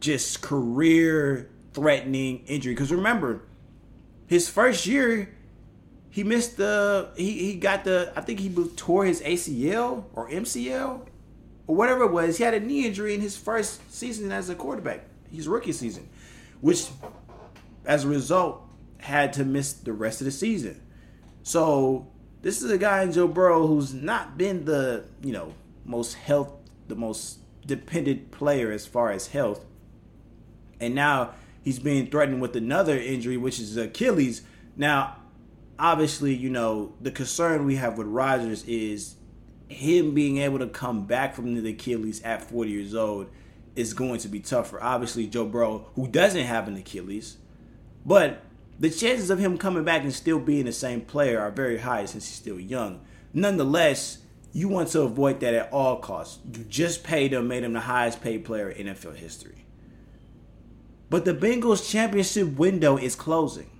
just 0.00 0.42
career 0.42 1.50
threatening 1.72 2.44
injury. 2.46 2.74
Because 2.74 2.92
remember, 2.92 3.42
his 4.26 4.48
first 4.48 4.86
year, 4.86 5.34
he 6.10 6.24
missed 6.24 6.56
the 6.56 7.10
he, 7.16 7.32
he 7.32 7.54
got 7.56 7.84
the 7.84 8.12
I 8.16 8.20
think 8.20 8.40
he 8.40 8.48
tore 8.76 9.04
his 9.04 9.20
ACL 9.22 10.04
or 10.14 10.28
MCL 10.28 11.06
or 11.66 11.76
whatever 11.76 12.04
it 12.04 12.12
was. 12.12 12.38
He 12.38 12.44
had 12.44 12.54
a 12.54 12.60
knee 12.60 12.86
injury 12.86 13.14
in 13.14 13.20
his 13.20 13.36
first 13.36 13.92
season 13.92 14.32
as 14.32 14.48
a 14.48 14.54
quarterback, 14.54 15.04
his 15.30 15.46
rookie 15.48 15.72
season, 15.72 16.08
which 16.60 16.88
as 17.84 18.04
a 18.04 18.08
result 18.08 18.62
had 18.98 19.32
to 19.34 19.44
miss 19.44 19.72
the 19.72 19.92
rest 19.92 20.20
of 20.20 20.24
the 20.24 20.30
season. 20.30 20.80
So 21.42 22.08
this 22.42 22.62
is 22.62 22.70
a 22.70 22.78
guy 22.78 23.02
in 23.02 23.12
Joe 23.12 23.28
Burrow 23.28 23.66
who's 23.66 23.94
not 23.94 24.36
been 24.36 24.64
the 24.64 25.04
you 25.22 25.32
know 25.32 25.54
most 25.84 26.14
health 26.14 26.52
the 26.88 26.96
most 26.96 27.38
dependent 27.66 28.30
player 28.30 28.72
as 28.72 28.86
far 28.86 29.12
as 29.12 29.28
health, 29.28 29.64
and 30.80 30.94
now 30.94 31.34
he's 31.62 31.78
being 31.78 32.08
threatened 32.10 32.40
with 32.40 32.56
another 32.56 32.98
injury, 32.98 33.36
which 33.36 33.58
is 33.58 33.76
Achilles. 33.76 34.42
Now, 34.76 35.16
obviously, 35.78 36.34
you 36.34 36.50
know, 36.50 36.94
the 37.00 37.10
concern 37.10 37.64
we 37.64 37.76
have 37.76 37.98
with 37.98 38.06
Rodgers 38.06 38.64
is 38.64 39.16
him 39.68 40.14
being 40.14 40.38
able 40.38 40.58
to 40.58 40.66
come 40.66 41.04
back 41.04 41.34
from 41.34 41.62
the 41.62 41.70
Achilles 41.70 42.22
at 42.22 42.42
40 42.42 42.70
years 42.70 42.94
old 42.94 43.30
is 43.76 43.94
going 43.94 44.18
to 44.20 44.28
be 44.28 44.40
tougher. 44.40 44.82
Obviously, 44.82 45.26
Joe 45.26 45.44
Burrow, 45.44 45.90
who 45.94 46.08
doesn't 46.08 46.44
have 46.44 46.68
an 46.68 46.76
Achilles, 46.76 47.36
but 48.04 48.42
the 48.78 48.90
chances 48.90 49.30
of 49.30 49.38
him 49.38 49.58
coming 49.58 49.84
back 49.84 50.02
and 50.02 50.12
still 50.12 50.38
being 50.38 50.64
the 50.64 50.72
same 50.72 51.00
player 51.00 51.40
are 51.40 51.50
very 51.50 51.78
high 51.78 52.04
since 52.06 52.26
he's 52.26 52.36
still 52.36 52.60
young. 52.60 53.00
Nonetheless, 53.34 54.18
you 54.52 54.68
want 54.68 54.88
to 54.90 55.02
avoid 55.02 55.40
that 55.40 55.54
at 55.54 55.72
all 55.72 55.96
costs. 55.96 56.38
You 56.52 56.64
just 56.64 57.04
paid 57.04 57.32
him, 57.32 57.48
made 57.48 57.64
him 57.64 57.74
the 57.74 57.80
highest 57.80 58.22
paid 58.22 58.44
player 58.44 58.70
in 58.70 58.86
NFL 58.86 59.16
history. 59.16 59.64
But 61.10 61.24
the 61.24 61.34
Bengals 61.34 61.90
championship 61.90 62.56
window 62.58 62.96
is 62.96 63.14
closing. 63.14 63.70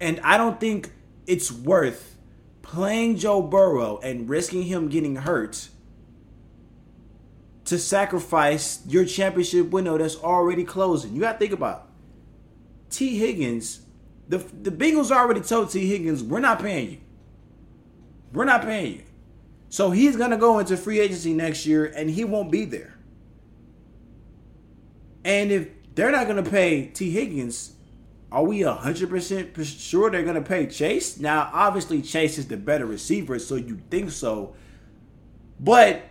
And 0.00 0.20
I 0.20 0.36
don't 0.36 0.60
think 0.60 0.92
it's 1.26 1.50
worth 1.50 2.16
playing 2.62 3.16
Joe 3.16 3.40
Burrow 3.40 3.98
and 4.02 4.28
risking 4.28 4.62
him 4.64 4.88
getting 4.88 5.16
hurt 5.16 5.68
to 7.64 7.78
sacrifice 7.78 8.80
your 8.86 9.04
championship 9.04 9.70
window 9.70 9.98
that's 9.98 10.16
already 10.16 10.64
closing. 10.64 11.14
You 11.14 11.20
got 11.20 11.32
to 11.32 11.38
think 11.38 11.52
about 11.52 11.78
it. 11.78 12.94
Tee 12.94 13.18
Higgins. 13.18 13.80
The, 14.28 14.38
the 14.38 14.70
Bengals 14.70 15.10
already 15.10 15.40
told 15.40 15.70
Tee 15.70 15.86
Higgins, 15.86 16.22
we're 16.22 16.40
not 16.40 16.60
paying 16.60 16.90
you. 16.90 16.98
We're 18.32 18.44
not 18.44 18.62
paying 18.62 18.94
you. 18.94 19.02
So 19.68 19.90
he's 19.90 20.16
going 20.16 20.30
to 20.30 20.36
go 20.36 20.58
into 20.58 20.76
free 20.76 21.00
agency 21.00 21.32
next 21.32 21.66
year 21.66 21.86
and 21.86 22.10
he 22.10 22.24
won't 22.24 22.50
be 22.50 22.64
there. 22.64 22.98
And 25.24 25.50
if 25.50 25.68
they're 25.96 26.12
not 26.12 26.28
going 26.28 26.42
to 26.42 26.48
pay 26.48 26.86
Tee 26.86 27.10
Higgins. 27.10 27.72
Are 28.30 28.44
we 28.44 28.60
100% 28.60 29.80
sure 29.80 30.10
they're 30.10 30.22
going 30.22 30.34
to 30.34 30.42
pay 30.42 30.66
Chase? 30.66 31.18
Now, 31.18 31.50
obviously, 31.52 32.02
Chase 32.02 32.38
is 32.38 32.48
the 32.48 32.56
better 32.56 32.84
receiver, 32.84 33.38
so 33.38 33.56
you 33.56 33.80
think 33.90 34.10
so. 34.10 34.54
But 35.58 36.02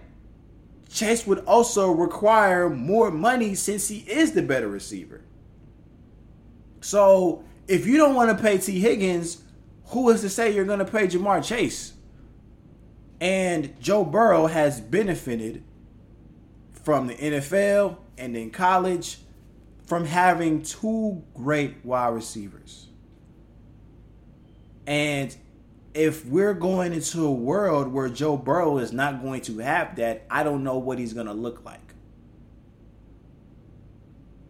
Chase 0.90 1.28
would 1.28 1.40
also 1.46 1.92
require 1.92 2.68
more 2.70 3.12
money 3.12 3.54
since 3.54 3.88
he 3.88 4.00
is 4.00 4.32
the 4.32 4.42
better 4.42 4.68
receiver. 4.68 5.22
So, 6.82 7.44
if 7.68 7.86
you 7.86 7.98
don't 7.98 8.16
want 8.16 8.36
to 8.36 8.44
pay 8.44 8.58
Tee 8.58 8.80
Higgins, 8.80 9.44
who 9.88 10.10
is 10.10 10.22
to 10.22 10.30
say 10.30 10.54
you're 10.54 10.66
going 10.66 10.80
to 10.80 10.86
pay 10.86 11.08
Ja'Marr 11.08 11.44
Chase? 11.44 11.94
And 13.22 13.80
Joe 13.80 14.04
Burrow 14.04 14.48
has 14.48 14.82
benefited 14.82 15.64
from 16.72 17.08
the 17.08 17.16
NFL 17.16 17.98
and 18.18 18.36
in 18.36 18.50
college 18.50 19.20
from 19.86 20.06
having 20.06 20.64
two 20.64 21.24
great 21.34 21.84
wide 21.84 22.14
receivers. 22.14 22.88
And 24.88 25.36
if 25.94 26.26
we're 26.26 26.54
going 26.54 26.94
into 26.94 27.26
a 27.26 27.32
world 27.32 27.88
where 27.88 28.10
Joe 28.10 28.38
Burrow 28.38 28.78
is 28.80 28.92
not 28.92 29.22
going 29.22 29.42
to 29.42 29.60
have 29.60 29.96
that, 29.96 30.26
I 30.30 30.44
don't 30.44 30.64
know 30.64 30.78
what 30.78 31.00
he's 31.00 31.14
going 31.14 31.28
to 31.28 31.34
look 31.34 31.64
like. 31.64 31.80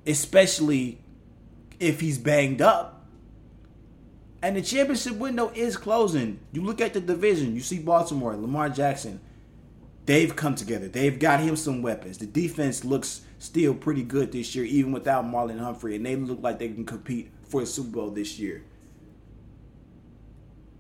Especially 0.08 1.00
if 1.80 2.00
he's 2.00 2.18
banged 2.18 2.62
up. 2.62 3.06
And 4.42 4.56
the 4.56 4.62
championship 4.62 5.16
window 5.16 5.52
is 5.56 5.76
closing. 5.76 6.40
You 6.52 6.62
look 6.64 6.80
at 6.80 6.94
the 6.94 7.02
division, 7.02 7.56
you 7.56 7.62
see 7.62 7.80
Baltimore, 7.80 8.36
Lamar 8.36 8.70
Jackson. 8.70 9.20
They've 10.06 10.36
come 10.36 10.54
together. 10.54 10.88
They've 10.88 11.18
got 11.18 11.40
him 11.40 11.56
some 11.56 11.82
weapons. 11.82 12.20
The 12.20 12.28
defense 12.28 12.86
looks 12.86 13.22
still 13.46 13.74
pretty 13.74 14.04
good 14.04 14.32
this 14.32 14.56
year, 14.56 14.66
even 14.66 14.92
without 14.92 15.26
Marlon 15.26 15.60
Humphrey, 15.60 15.96
and 15.96 16.06
they 16.06 16.16
look 16.16 16.42
like 16.42 16.60
they 16.60 16.70
can 16.70 16.86
compete 16.86 17.32
for 17.44 17.62
a 17.62 17.66
Super 17.66 17.90
Bowl 17.90 18.10
this 18.10 18.40
year. 18.40 18.64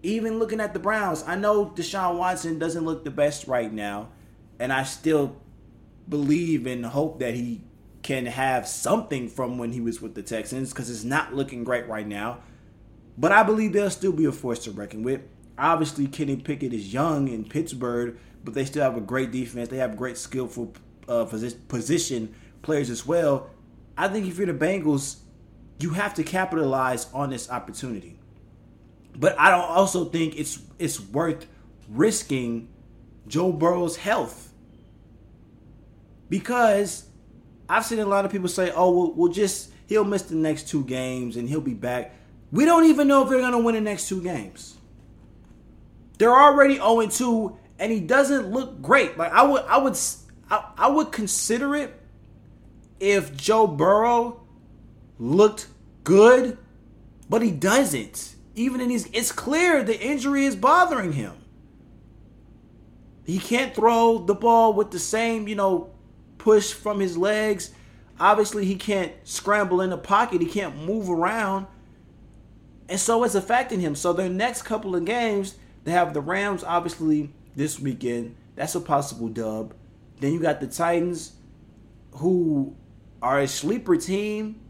Even 0.03 0.39
looking 0.39 0.59
at 0.59 0.73
the 0.73 0.79
Browns, 0.79 1.23
I 1.25 1.35
know 1.35 1.67
Deshaun 1.67 2.17
Watson 2.17 2.59
doesn't 2.59 2.85
look 2.85 3.03
the 3.03 3.11
best 3.11 3.47
right 3.47 3.71
now, 3.71 4.09
and 4.59 4.71
I 4.71 4.83
still 4.83 5.35
believe 6.07 6.67
and 6.67 6.85
hope 6.85 7.19
that 7.19 7.33
he 7.33 7.61
can 8.03 8.27
have 8.27 8.67
something 8.67 9.27
from 9.27 9.57
when 9.57 9.71
he 9.71 9.81
was 9.81 10.01
with 10.01 10.13
the 10.13 10.21
Texans 10.21 10.71
because 10.71 10.89
it's 10.91 11.03
not 11.03 11.33
looking 11.33 11.63
great 11.63 11.87
right 11.87 12.07
now. 12.07 12.39
But 13.17 13.31
I 13.31 13.41
believe 13.41 13.73
they'll 13.73 13.89
still 13.89 14.11
be 14.11 14.25
a 14.25 14.31
force 14.31 14.59
to 14.65 14.71
reckon 14.71 15.01
with. 15.01 15.21
Obviously, 15.57 16.05
Kenny 16.05 16.35
Pickett 16.35 16.73
is 16.73 16.93
young 16.93 17.27
in 17.29 17.45
Pittsburgh, 17.45 18.17
but 18.43 18.53
they 18.53 18.65
still 18.65 18.83
have 18.83 18.97
a 18.97 19.01
great 19.01 19.31
defense. 19.31 19.69
They 19.69 19.77
have 19.77 19.97
great 19.97 20.17
skillful 20.17 20.73
uh, 21.07 21.25
position 21.25 22.35
players 22.65 22.89
as 22.89 23.05
well. 23.05 23.49
I 23.97 24.07
think 24.09 24.27
if 24.27 24.37
you're 24.37 24.47
the 24.47 24.53
Bengals, 24.53 25.17
you 25.79 25.91
have 25.91 26.13
to 26.15 26.23
capitalize 26.23 27.07
on 27.13 27.29
this 27.29 27.49
opportunity. 27.49 28.19
But 29.15 29.39
I 29.39 29.49
don't 29.49 29.69
also 29.69 30.05
think 30.05 30.37
it's 30.37 30.59
it's 30.77 30.99
worth 30.99 31.47
risking 31.89 32.67
Joe 33.27 33.51
Burrow's 33.51 33.95
health 33.95 34.51
because 36.29 37.07
I've 37.69 37.85
seen 37.85 37.99
a 37.99 38.05
lot 38.05 38.25
of 38.25 38.31
people 38.31 38.49
say, 38.49 38.71
"Oh, 38.75 38.91
we'll, 38.91 39.13
we'll 39.13 39.31
just 39.31 39.71
he'll 39.87 40.03
miss 40.03 40.23
the 40.23 40.35
next 40.35 40.67
two 40.67 40.83
games 40.83 41.37
and 41.37 41.47
he'll 41.47 41.61
be 41.61 41.73
back." 41.73 42.13
We 42.51 42.65
don't 42.65 42.85
even 42.85 43.07
know 43.07 43.23
if 43.23 43.29
they're 43.29 43.39
gonna 43.39 43.59
win 43.59 43.75
the 43.75 43.81
next 43.81 44.09
two 44.09 44.21
games. 44.21 44.77
They're 46.17 46.33
already 46.33 46.75
0 46.75 47.07
2, 47.07 47.57
and 47.79 47.91
he 47.91 47.99
doesn't 47.99 48.51
look 48.51 48.81
great. 48.81 49.17
Like 49.17 49.31
I 49.31 49.43
would, 49.43 49.63
I 49.63 49.77
would, 49.77 49.97
I, 50.49 50.71
I 50.77 50.87
would 50.87 51.11
consider 51.11 51.75
it 51.75 51.93
if 52.99 53.35
Joe 53.35 53.67
Burrow 53.67 54.41
looked 55.19 55.67
good, 56.03 56.57
but 57.29 57.41
he 57.41 57.51
doesn't. 57.51 58.35
Even 58.55 58.79
in 58.79 58.89
his, 58.89 59.09
it's 59.11 59.31
clear 59.31 59.83
the 59.83 59.99
injury 59.99 60.45
is 60.45 60.55
bothering 60.55 61.13
him. 61.13 61.33
He 63.25 63.39
can't 63.39 63.73
throw 63.73 64.19
the 64.19 64.35
ball 64.35 64.73
with 64.73 64.91
the 64.91 64.99
same, 64.99 65.47
you 65.47 65.55
know, 65.55 65.89
push 66.37 66.71
from 66.71 66.99
his 66.99 67.17
legs. 67.17 67.71
Obviously, 68.19 68.65
he 68.65 68.75
can't 68.75 69.11
scramble 69.23 69.81
in 69.81 69.89
the 69.89 69.97
pocket. 69.97 70.41
He 70.41 70.47
can't 70.47 70.77
move 70.77 71.09
around. 71.09 71.67
And 72.87 72.99
so 72.99 73.23
it's 73.23 73.35
affecting 73.35 73.79
him. 73.79 73.95
So 73.95 74.13
their 74.13 74.29
next 74.29 74.61
couple 74.61 74.95
of 74.95 75.05
games, 75.05 75.55
they 75.83 75.91
have 75.91 76.13
the 76.13 76.21
Rams 76.21 76.63
obviously 76.63 77.31
this 77.55 77.79
weekend. 77.79 78.35
That's 78.55 78.75
a 78.75 78.79
possible 78.79 79.27
dub. 79.27 79.73
Then 80.19 80.33
you 80.33 80.39
got 80.39 80.61
the 80.61 80.67
Titans, 80.67 81.33
who 82.11 82.75
are 83.25 83.39
a 83.39 83.47
sleeper 83.47 83.97
team, 83.97 84.61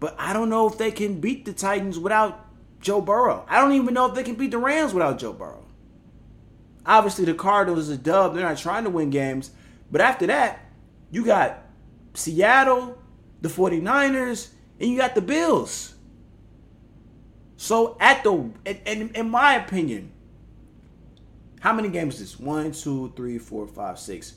but 0.00 0.16
I 0.18 0.32
don't 0.32 0.48
know 0.48 0.66
if 0.66 0.78
they 0.78 0.90
can 0.90 1.20
beat 1.20 1.44
the 1.44 1.52
Titans 1.52 1.98
without 1.98 2.46
Joe 2.80 3.02
Burrow. 3.02 3.44
I 3.46 3.60
don't 3.60 3.72
even 3.72 3.92
know 3.92 4.06
if 4.06 4.14
they 4.14 4.22
can 4.22 4.34
beat 4.34 4.50
the 4.50 4.56
Rams 4.56 4.94
without 4.94 5.18
Joe 5.18 5.34
Burrow. 5.34 5.66
Obviously, 6.86 7.26
the 7.26 7.34
Cardinals 7.34 7.80
is 7.80 7.90
a 7.90 7.98
dub. 7.98 8.34
They're 8.34 8.48
not 8.48 8.56
trying 8.56 8.84
to 8.84 8.90
win 8.90 9.10
games. 9.10 9.50
But 9.92 10.00
after 10.00 10.26
that, 10.28 10.60
you 11.10 11.22
got 11.22 11.58
Seattle, 12.14 12.96
the 13.42 13.50
49ers, 13.50 14.52
and 14.80 14.90
you 14.90 14.96
got 14.96 15.14
the 15.14 15.20
Bills. 15.20 15.94
So 17.58 17.98
at 18.00 18.24
the 18.24 18.50
in, 18.64 19.10
in 19.10 19.28
my 19.28 19.56
opinion, 19.56 20.12
how 21.60 21.74
many 21.74 21.90
games 21.90 22.14
is 22.14 22.20
this? 22.20 22.40
One, 22.40 22.72
two, 22.72 23.12
three, 23.16 23.36
four, 23.36 23.66
five, 23.66 23.98
six. 23.98 24.36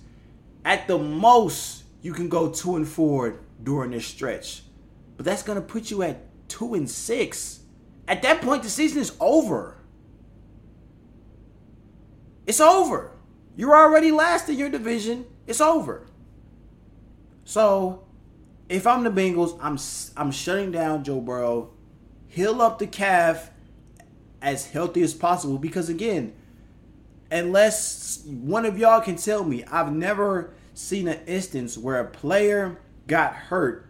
At 0.66 0.90
the 0.90 0.98
most, 0.98 1.84
you 2.02 2.12
can 2.12 2.28
go 2.28 2.50
two 2.50 2.76
and 2.76 2.86
four 2.86 3.40
during 3.64 3.92
this 3.92 4.06
stretch. 4.06 4.64
But 5.18 5.26
that's 5.26 5.44
gonna 5.44 5.62
put 5.62 5.92
you 5.92 6.04
at 6.04 6.22
two 6.48 6.74
and 6.74 6.90
six. 6.90 7.62
At 8.08 8.22
that 8.24 8.42
point, 8.42 8.64
the 8.64 8.70
season 8.70 9.00
is 9.02 9.16
over. 9.20 9.78
It's 12.48 12.60
over. 12.60 13.12
You're 13.56 13.76
already 13.76 14.12
last 14.12 14.50
in 14.50 14.58
your 14.58 14.70
division. 14.70 15.26
It's 15.48 15.62
over. 15.62 16.08
So, 17.44 18.04
if 18.70 18.88
I'm 18.88 19.04
the 19.04 19.12
Bengals, 19.12 19.58
I'm 19.62 19.78
I'm 20.18 20.32
shutting 20.32 20.72
down 20.72 21.04
Joe 21.04 21.20
Burrow, 21.20 21.72
heal 22.28 22.62
up 22.62 22.80
the 22.80 22.88
calf 22.88 23.52
as 24.42 24.72
healthy 24.72 25.02
as 25.02 25.14
possible 25.14 25.58
because 25.58 25.90
again, 25.90 26.34
unless 27.30 28.24
one 28.26 28.66
of 28.66 28.78
y'all 28.78 29.02
can 29.02 29.16
tell 29.16 29.44
me, 29.44 29.64
I've 29.66 29.92
never 29.92 30.54
seen 30.74 31.08
an 31.08 31.20
instance 31.28 31.78
where 31.78 32.00
a 32.00 32.06
player 32.06 32.80
got 33.08 33.34
hurt 33.34 33.88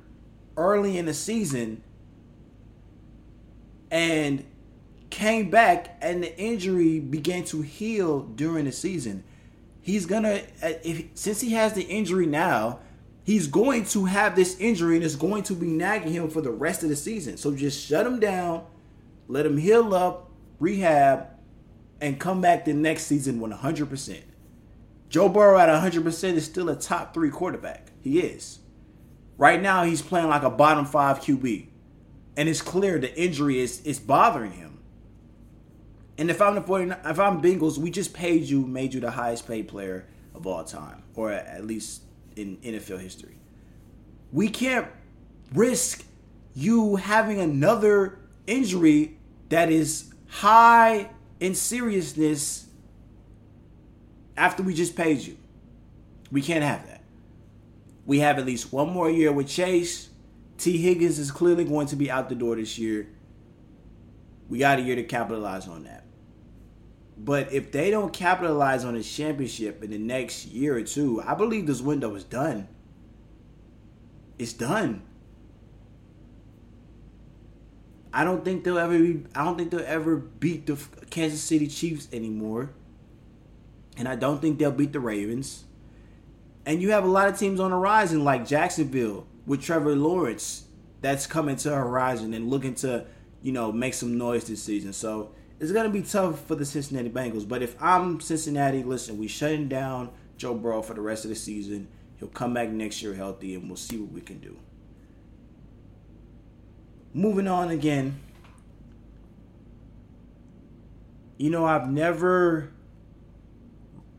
early 0.58 0.97
in 0.97 1.06
the 1.06 1.13
season 1.13 1.84
and 3.89 4.45
came 5.10 5.50
back 5.50 5.97
and 6.02 6.24
the 6.24 6.38
injury 6.39 7.00
began 7.00 7.43
to 7.43 7.62
heal 7.62 8.21
during 8.21 8.65
the 8.65 8.71
season. 8.71 9.24
He's 9.82 10.06
gonna 10.06 10.41
uh, 10.63 10.74
if 10.84 11.06
since 11.15 11.41
he 11.41 11.52
has 11.52 11.74
the 11.74 11.84
injury 11.84 12.26
now, 12.26 12.80
he's 13.24 13.47
going 13.47 13.86
to 13.86 14.06
have 14.06 14.36
this 14.36 14.58
injury 14.60 14.95
and 14.95 15.04
it's 15.04 15.15
going 15.15 15.43
to 15.43 15.54
be 15.54 15.67
nagging 15.67 16.13
him 16.13 16.30
for 16.30 16.41
the 16.41 16.52
rest 16.52 16.84
of 16.84 16.89
the 16.89 16.95
season. 16.95 17.38
So 17.38 17.54
just 17.54 17.86
shut 17.86 18.06
him 18.06 18.19
down, 18.19 18.65
let 19.28 19.45
him 19.45 19.58
heal 19.58 19.93
up, 19.93 20.30
rehab, 20.60 21.28
and 22.00 22.19
come 22.19 22.41
back 22.41 22.65
the 22.65 22.74
next 22.74 23.04
season 23.04 23.39
100%. 23.39 24.21
Joe 25.10 25.30
Burrow 25.30 25.60
at 25.60 25.69
100% 25.69 26.34
is 26.34 26.45
still 26.45 26.69
a 26.69 26.76
top 26.76 27.13
three 27.13 27.30
quarterback. 27.30 27.91
He 28.02 28.19
is. 28.19 28.60
Right 29.38 29.62
now, 29.62 29.84
he's 29.84 30.02
playing 30.02 30.28
like 30.28 30.44
a 30.44 30.50
bottom 30.50 30.86
five 30.86 31.20
QB. 31.20 31.67
And 32.38 32.48
it's 32.48 32.62
clear 32.62 33.00
the 33.00 33.15
injury 33.20 33.60
is, 33.60 33.82
is 33.82 34.00
bothering 34.00 34.52
him. 34.54 34.80
And 36.17 36.30
if 36.30 36.41
I'm 36.41 36.56
the 36.56 36.62
49, 36.62 37.00
if 37.06 37.20
I'm 37.20 37.41
Bengals, 37.41 37.78
we 37.78 37.89
just 37.89 38.13
paid 38.13 38.44
you, 38.44 38.65
made 38.65 38.94
you 38.94 39.00
the 39.00 39.12
highest 39.12 39.48
paid 39.48 39.67
player 39.67 40.06
of 40.36 40.46
all 40.46 40.63
time, 40.63 41.04
or 41.15 41.32
at 41.32 41.65
least 41.65 42.04
in 42.36 42.58
NFL 42.58 43.00
history. 43.00 43.38
We 44.32 44.48
can't 44.48 44.88
risk 45.54 46.06
you 46.54 46.98
having 46.98 47.39
another 47.39 48.20
injury 48.48 49.17
that 49.50 49.70
is 49.70 50.13
high 50.28 51.10
in 51.39 51.56
seriousness 51.56 52.67
after 54.38 54.63
we 54.63 54.74
just 54.74 54.96
paid 54.96 55.20
you. 55.20 55.38
We 56.32 56.41
can't 56.41 56.63
have 56.63 56.86
that. 56.88 57.01
We 58.12 58.19
have 58.19 58.38
at 58.38 58.45
least 58.45 58.74
one 58.74 58.89
more 58.89 59.10
year 59.10 59.32
with 59.32 59.47
Chase. 59.47 60.10
Tee 60.58 60.78
Higgins 60.80 61.17
is 61.17 61.32
clearly 61.32 61.63
going 61.63 61.88
to 61.88 61.95
be 61.95 62.12
out 62.12 62.28
the 62.28 62.36
door 62.36 62.58
this 62.58 62.78
year. 62.78 63.08
We 64.50 64.60
got 64.60 64.80
a 64.80 64.82
year 64.82 64.97
to 64.97 65.04
capitalize 65.04 65.65
on 65.65 65.86
that. 65.86 66.04
But 67.17 67.54
if 67.54 67.71
they 67.71 67.89
don't 67.89 68.12
capitalize 68.12 68.84
on 68.84 68.97
a 68.97 69.02
championship 69.02 69.82
in 69.82 69.91
the 69.91 69.97
next 69.97 70.47
year 70.47 70.76
or 70.76 70.82
two, 70.82 71.24
I 71.26 71.36
believe 71.36 71.67
this 71.67 71.80
window 71.80 72.13
is 72.15 72.26
done. 72.26 72.67
It's 74.38 74.52
done. 74.52 75.04
I 78.13 78.26
don't 78.26 78.43
think 78.43 78.65
they'll 78.65 78.78
ever 78.78 79.00
be, 79.00 79.24
I 79.34 79.45
don't 79.45 79.58
think 79.58 79.71
they'll 79.71 79.86
ever 79.86 80.17
beat 80.17 80.65
the 80.65 80.78
Kansas 81.10 81.41
City 81.41 81.67
Chiefs 81.67 82.10
anymore. 82.12 82.71
And 83.95 84.06
I 84.06 84.17
don't 84.17 84.41
think 84.41 84.60
they'll 84.60 84.71
beat 84.71 84.91
the 84.91 85.00
Ravens. 85.00 85.63
And 86.65 86.82
you 86.82 86.91
have 86.91 87.04
a 87.04 87.08
lot 87.08 87.28
of 87.28 87.38
teams 87.38 87.60
on 87.60 87.71
the 87.71 87.78
horizon 87.78 88.24
like 88.24 88.47
Jacksonville 88.47 89.26
with 89.45 89.62
Trevor 89.62 89.95
Lawrence 89.95 90.65
that's 91.02 91.26
coming 91.26 91.56
to 91.58 91.69
horizon 91.71 92.34
and 92.34 92.50
looking 92.50 92.76
to, 92.76 93.06
you 93.41 93.52
know, 93.52 93.71
make 93.71 93.93
some 93.93 94.17
noise 94.17 94.45
this 94.45 94.62
season. 94.62 94.93
So 94.93 95.34
it's 95.60 95.71
gonna 95.71 95.89
be 95.89 96.04
tough 96.04 96.45
for 96.45 96.56
the 96.56 96.65
Cincinnati 96.65 97.10
Bengals. 97.10 97.47
But 97.47 97.63
if 97.63 97.76
I'm 97.82 98.19
Cincinnati, 98.19 98.84
listen, 98.84 99.17
we 99.17 99.28
shutting 99.28 99.67
down 99.67 100.12
Joe 100.38 100.54
Burrow 100.54 100.82
for 100.82 100.93
the 100.93 101.02
rest 101.02 101.26
of 101.26 101.30
the 101.30 101.36
season. 101.36 101.88
He'll 102.17 102.30
come 102.30 102.54
back 102.54 102.69
next 102.69 103.02
year 103.02 103.15
healthy, 103.15 103.56
and 103.56 103.67
we'll 103.67 103.78
see 103.78 103.97
what 103.97 104.12
we 104.12 104.21
can 104.21 104.39
do. 104.39 104.58
Moving 107.13 107.47
on 107.47 107.69
again. 107.69 108.19
You 111.38 111.50
know, 111.50 111.65
I've 111.65 111.89
never 111.89 112.71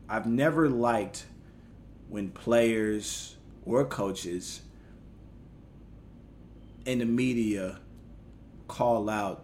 I've 0.09 0.25
never 0.25 0.69
liked 0.69 1.25
when 2.13 2.29
players 2.29 3.37
or 3.65 3.83
coaches 3.83 4.61
in 6.85 6.99
the 6.99 7.05
media 7.05 7.79
call 8.67 9.09
out 9.09 9.43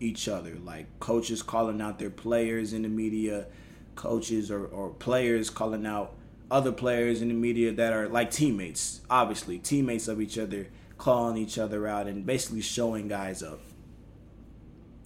each 0.00 0.26
other, 0.26 0.56
like 0.64 0.86
coaches 0.98 1.40
calling 1.40 1.80
out 1.80 2.00
their 2.00 2.10
players 2.10 2.72
in 2.72 2.82
the 2.82 2.88
media, 2.88 3.46
coaches 3.94 4.50
or, 4.50 4.66
or 4.66 4.90
players 4.90 5.50
calling 5.50 5.86
out 5.86 6.16
other 6.50 6.72
players 6.72 7.22
in 7.22 7.28
the 7.28 7.34
media 7.34 7.70
that 7.70 7.92
are 7.92 8.08
like 8.08 8.32
teammates, 8.32 9.00
obviously, 9.08 9.56
teammates 9.56 10.08
of 10.08 10.20
each 10.20 10.36
other, 10.36 10.66
calling 10.98 11.36
each 11.36 11.58
other 11.58 11.86
out 11.86 12.08
and 12.08 12.26
basically 12.26 12.60
showing 12.60 13.06
guys 13.06 13.40
up. 13.40 13.60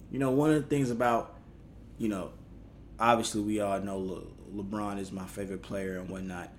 You 0.09 0.17
know, 0.17 0.31
one 0.31 0.49
of 0.49 0.55
the 0.55 0.67
things 0.67 0.89
about, 0.89 1.35
you 1.99 2.09
know, 2.09 2.31
obviously 2.99 3.41
we 3.41 3.59
all 3.59 3.79
know 3.79 3.99
LeBron 4.53 4.99
is 4.99 5.11
my 5.11 5.25
favorite 5.25 5.61
player 5.61 5.97
and 5.97 6.09
whatnot. 6.09 6.49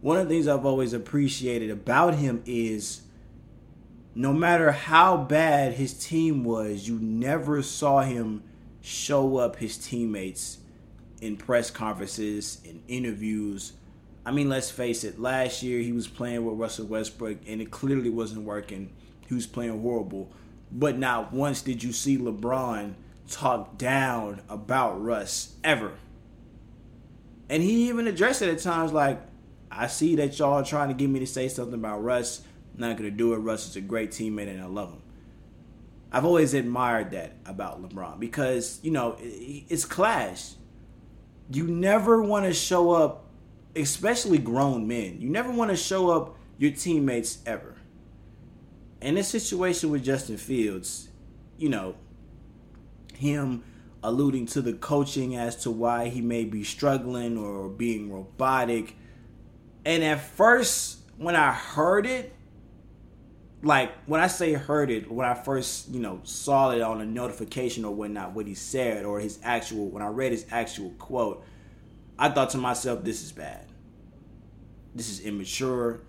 One 0.00 0.18
of 0.18 0.28
the 0.28 0.34
things 0.34 0.48
I've 0.48 0.66
always 0.66 0.92
appreciated 0.92 1.70
about 1.70 2.16
him 2.16 2.42
is 2.44 3.02
no 4.14 4.32
matter 4.32 4.70
how 4.70 5.16
bad 5.16 5.74
his 5.74 5.94
team 5.94 6.44
was, 6.44 6.86
you 6.86 6.98
never 7.00 7.62
saw 7.62 8.02
him 8.02 8.42
show 8.80 9.38
up 9.38 9.56
his 9.56 9.78
teammates 9.78 10.58
in 11.20 11.36
press 11.36 11.70
conferences, 11.70 12.60
in 12.64 12.82
interviews. 12.86 13.72
I 14.26 14.30
mean, 14.30 14.48
let's 14.48 14.70
face 14.70 15.04
it, 15.04 15.18
last 15.18 15.62
year 15.62 15.80
he 15.80 15.92
was 15.92 16.06
playing 16.06 16.44
with 16.44 16.58
Russell 16.58 16.86
Westbrook 16.86 17.38
and 17.46 17.60
it 17.60 17.70
clearly 17.70 18.10
wasn't 18.10 18.42
working. 18.42 18.90
He 19.26 19.34
was 19.34 19.46
playing 19.46 19.80
horrible. 19.80 20.30
But 20.70 20.98
not 20.98 21.32
once 21.32 21.62
did 21.62 21.82
you 21.82 21.92
see 21.92 22.18
LeBron 22.18 22.94
talk 23.30 23.78
down 23.78 24.42
about 24.48 25.02
Russ 25.02 25.54
ever. 25.64 25.92
And 27.48 27.62
he 27.62 27.88
even 27.88 28.06
addressed 28.06 28.42
it 28.42 28.48
at 28.48 28.60
times 28.60 28.92
like, 28.92 29.20
I 29.70 29.86
see 29.86 30.16
that 30.16 30.38
y'all 30.38 30.54
are 30.54 30.64
trying 30.64 30.88
to 30.88 30.94
get 30.94 31.10
me 31.10 31.20
to 31.20 31.26
say 31.26 31.48
something 31.48 31.74
about 31.74 32.02
Russ. 32.02 32.42
I'm 32.74 32.80
not 32.80 32.96
going 32.96 33.10
to 33.10 33.16
do 33.16 33.34
it. 33.34 33.38
Russ 33.38 33.68
is 33.68 33.76
a 33.76 33.80
great 33.80 34.10
teammate 34.10 34.48
and 34.48 34.62
I 34.62 34.66
love 34.66 34.90
him. 34.90 35.02
I've 36.12 36.24
always 36.24 36.54
admired 36.54 37.10
that 37.10 37.32
about 37.44 37.82
LeBron 37.82 38.20
because, 38.20 38.78
you 38.82 38.92
know, 38.92 39.16
it's 39.20 39.84
clash. 39.84 40.52
You 41.50 41.66
never 41.66 42.22
want 42.22 42.46
to 42.46 42.54
show 42.54 42.92
up, 42.92 43.24
especially 43.74 44.38
grown 44.38 44.86
men, 44.86 45.20
you 45.20 45.28
never 45.28 45.50
want 45.50 45.70
to 45.72 45.76
show 45.76 46.10
up 46.10 46.36
your 46.56 46.70
teammates 46.70 47.38
ever. 47.44 47.74
In 49.00 49.16
this 49.16 49.28
situation 49.28 49.90
with 49.90 50.04
Justin 50.04 50.36
Fields, 50.36 51.08
you 51.58 51.68
know, 51.68 51.96
him 53.16 53.64
alluding 54.04 54.44
to 54.44 54.60
the 54.60 54.74
coaching 54.74 55.34
as 55.34 55.56
to 55.56 55.70
why 55.70 56.08
he 56.08 56.20
may 56.20 56.44
be 56.44 56.62
struggling 56.62 57.38
or 57.38 57.68
being 57.68 58.12
robotic. 58.12 58.94
And 59.84 60.04
at 60.04 60.20
first, 60.20 60.98
when 61.16 61.34
I 61.34 61.52
heard 61.52 62.06
it, 62.06 62.32
like 63.62 63.92
when 64.04 64.20
I 64.20 64.26
say 64.26 64.52
heard 64.52 64.90
it, 64.90 65.10
when 65.10 65.26
I 65.26 65.32
first, 65.32 65.88
you 65.88 66.00
know, 66.00 66.20
saw 66.22 66.70
it 66.72 66.82
on 66.82 67.00
a 67.00 67.06
notification 67.06 67.84
or 67.86 67.94
whatnot, 67.94 68.34
what 68.34 68.46
he 68.46 68.54
said 68.54 69.06
or 69.06 69.20
his 69.20 69.38
actual, 69.42 69.88
when 69.88 70.02
I 70.02 70.08
read 70.08 70.32
his 70.32 70.44
actual 70.50 70.90
quote, 70.98 71.42
I 72.18 72.28
thought 72.28 72.50
to 72.50 72.58
myself, 72.58 73.04
this 73.04 73.22
is 73.22 73.32
bad. 73.32 73.66
This 74.94 75.08
is 75.08 75.20
immature 75.20 76.02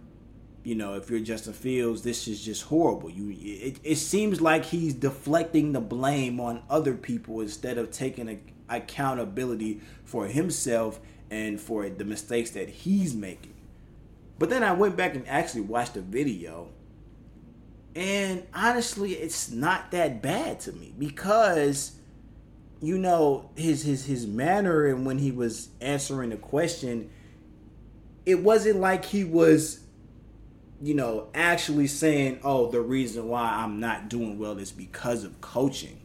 you 0.66 0.74
know, 0.74 0.96
if 0.96 1.12
you're 1.12 1.20
Justin 1.20 1.54
Fields, 1.54 2.02
this 2.02 2.28
is 2.28 2.44
just 2.44 2.64
horrible. 2.64 3.10
You, 3.10 3.36
it, 3.40 3.80
it 3.84 3.96
seems 3.98 4.42
like 4.42 4.66
he's 4.66 4.96
deflecting 4.96 5.74
the 5.74 5.80
blame 5.80 6.40
on 6.40 6.64
other 6.70 6.96
people 6.96 7.40
instead 7.42 7.78
of 7.78 7.92
taking 7.92 8.28
a, 8.28 8.40
accountability 8.68 9.80
for 10.06 10.26
himself 10.26 11.00
and 11.30 11.62
for 11.62 11.88
the 11.88 12.04
mistakes 12.04 12.50
that 12.52 12.68
he's 12.68 13.14
making. 13.14 13.54
But 14.40 14.50
then 14.50 14.64
I 14.64 14.74
went 14.74 14.98
back 14.98 15.14
and 15.14 15.28
actually 15.28 15.62
watched 15.62 15.94
the 15.94 16.02
video, 16.02 16.70
and 17.96 18.46
honestly, 18.52 19.14
it's 19.14 19.52
not 19.52 19.92
that 19.92 20.24
bad 20.24 20.60
to 20.62 20.74
me 20.74 20.94
because 20.98 21.92
you 22.82 22.98
know 22.98 23.50
his 23.56 23.84
his 23.84 24.06
his 24.06 24.28
manner 24.28 24.88
and 24.88 25.06
when 25.06 25.20
he 25.20 25.32
was 25.32 25.70
answering 25.80 26.32
the 26.32 26.38
question, 26.38 27.10
it 28.26 28.42
wasn't 28.42 28.80
like 28.80 29.06
he 29.06 29.24
was 29.24 29.85
you 30.82 30.94
know, 30.94 31.30
actually 31.34 31.88
saying, 31.88 32.40
oh, 32.44 32.70
the 32.70 32.82
reason 32.82 33.28
why 33.28 33.44
I'm 33.44 33.80
not 33.80 34.10
doing 34.10 34.38
well 34.38 34.58
is 34.58 34.72
because 34.72 35.24
of 35.24 35.40
coaching. 35.42 36.02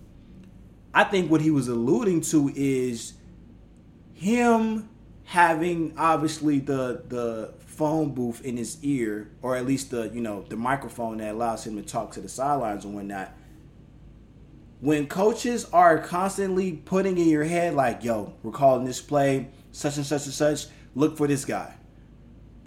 I 0.94 1.04
think 1.04 1.30
what 1.30 1.40
he 1.40 1.50
was 1.50 1.68
alluding 1.68 2.22
to 2.22 2.52
is 2.54 3.14
him 4.14 4.88
having 5.24 5.94
obviously 5.96 6.59
the 6.59 7.04
the 7.09 7.54
phone 7.61 8.12
booth 8.12 8.44
in 8.44 8.56
his 8.56 8.83
ear, 8.83 9.30
or 9.42 9.56
at 9.56 9.66
least 9.66 9.90
the 9.90 10.09
you 10.09 10.20
know 10.20 10.44
the 10.48 10.56
microphone 10.56 11.18
that 11.18 11.35
allows 11.35 11.66
him 11.66 11.76
to 11.76 11.83
talk 11.83 12.12
to 12.12 12.20
the 12.20 12.28
sidelines 12.28 12.85
and 12.85 12.94
whatnot. 12.94 13.33
When 14.80 15.06
coaches 15.06 15.66
are 15.72 15.98
constantly 15.98 16.72
putting 16.72 17.18
in 17.18 17.28
your 17.28 17.44
head 17.44 17.74
like, 17.74 18.02
"Yo, 18.02 18.35
we're 18.42 18.50
calling 18.50 18.85
this 18.85 19.00
play 19.00 19.48
such 19.72 19.96
and 19.96 20.06
such 20.06 20.24
and 20.24 20.35
such. 20.35 20.66
Look 20.94 21.16
for 21.16 21.28
this 21.28 21.44
guy 21.44 21.74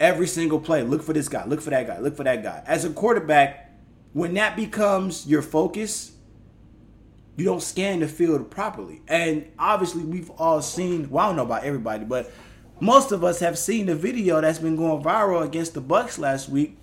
every 0.04 0.26
single 0.26 0.60
play. 0.60 0.82
Look 0.82 1.02
for 1.02 1.14
this 1.14 1.28
guy. 1.28 1.46
Look 1.46 1.62
for 1.62 1.70
that 1.70 1.86
guy. 1.86 1.98
Look 1.98 2.16
for 2.16 2.24
that 2.24 2.42
guy. 2.42 2.62
As 2.66 2.84
a 2.84 2.90
quarterback, 2.90 3.72
when 4.12 4.34
that 4.34 4.54
becomes 4.54 5.26
your 5.26 5.40
focus, 5.40 6.12
you 7.36 7.44
don't 7.46 7.62
scan 7.62 8.00
the 8.00 8.06
field 8.06 8.50
properly. 8.50 9.00
And 9.08 9.50
obviously, 9.58 10.04
we've 10.04 10.30
all 10.30 10.60
seen. 10.60 11.08
Well, 11.08 11.24
I 11.24 11.28
don't 11.28 11.36
know 11.36 11.42
about 11.42 11.64
everybody, 11.64 12.04
but 12.04 12.30
most 12.80 13.12
of 13.12 13.24
us 13.24 13.40
have 13.40 13.58
seen 13.58 13.86
the 13.86 13.96
video 13.96 14.40
that's 14.40 14.58
been 14.58 14.76
going 14.76 15.02
viral 15.02 15.42
against 15.42 15.72
the 15.72 15.80
Bucks 15.80 16.18
last 16.18 16.50
week, 16.50 16.76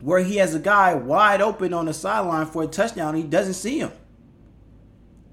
where 0.00 0.20
he 0.20 0.36
has 0.36 0.54
a 0.54 0.60
guy 0.60 0.94
wide 0.94 1.40
open 1.40 1.72
on 1.72 1.86
the 1.86 1.94
sideline 1.94 2.46
for 2.46 2.64
a 2.64 2.66
touchdown. 2.66 3.14
he 3.14 3.22
doesn't 3.22 3.54
see 3.54 3.78
him. 3.78 3.92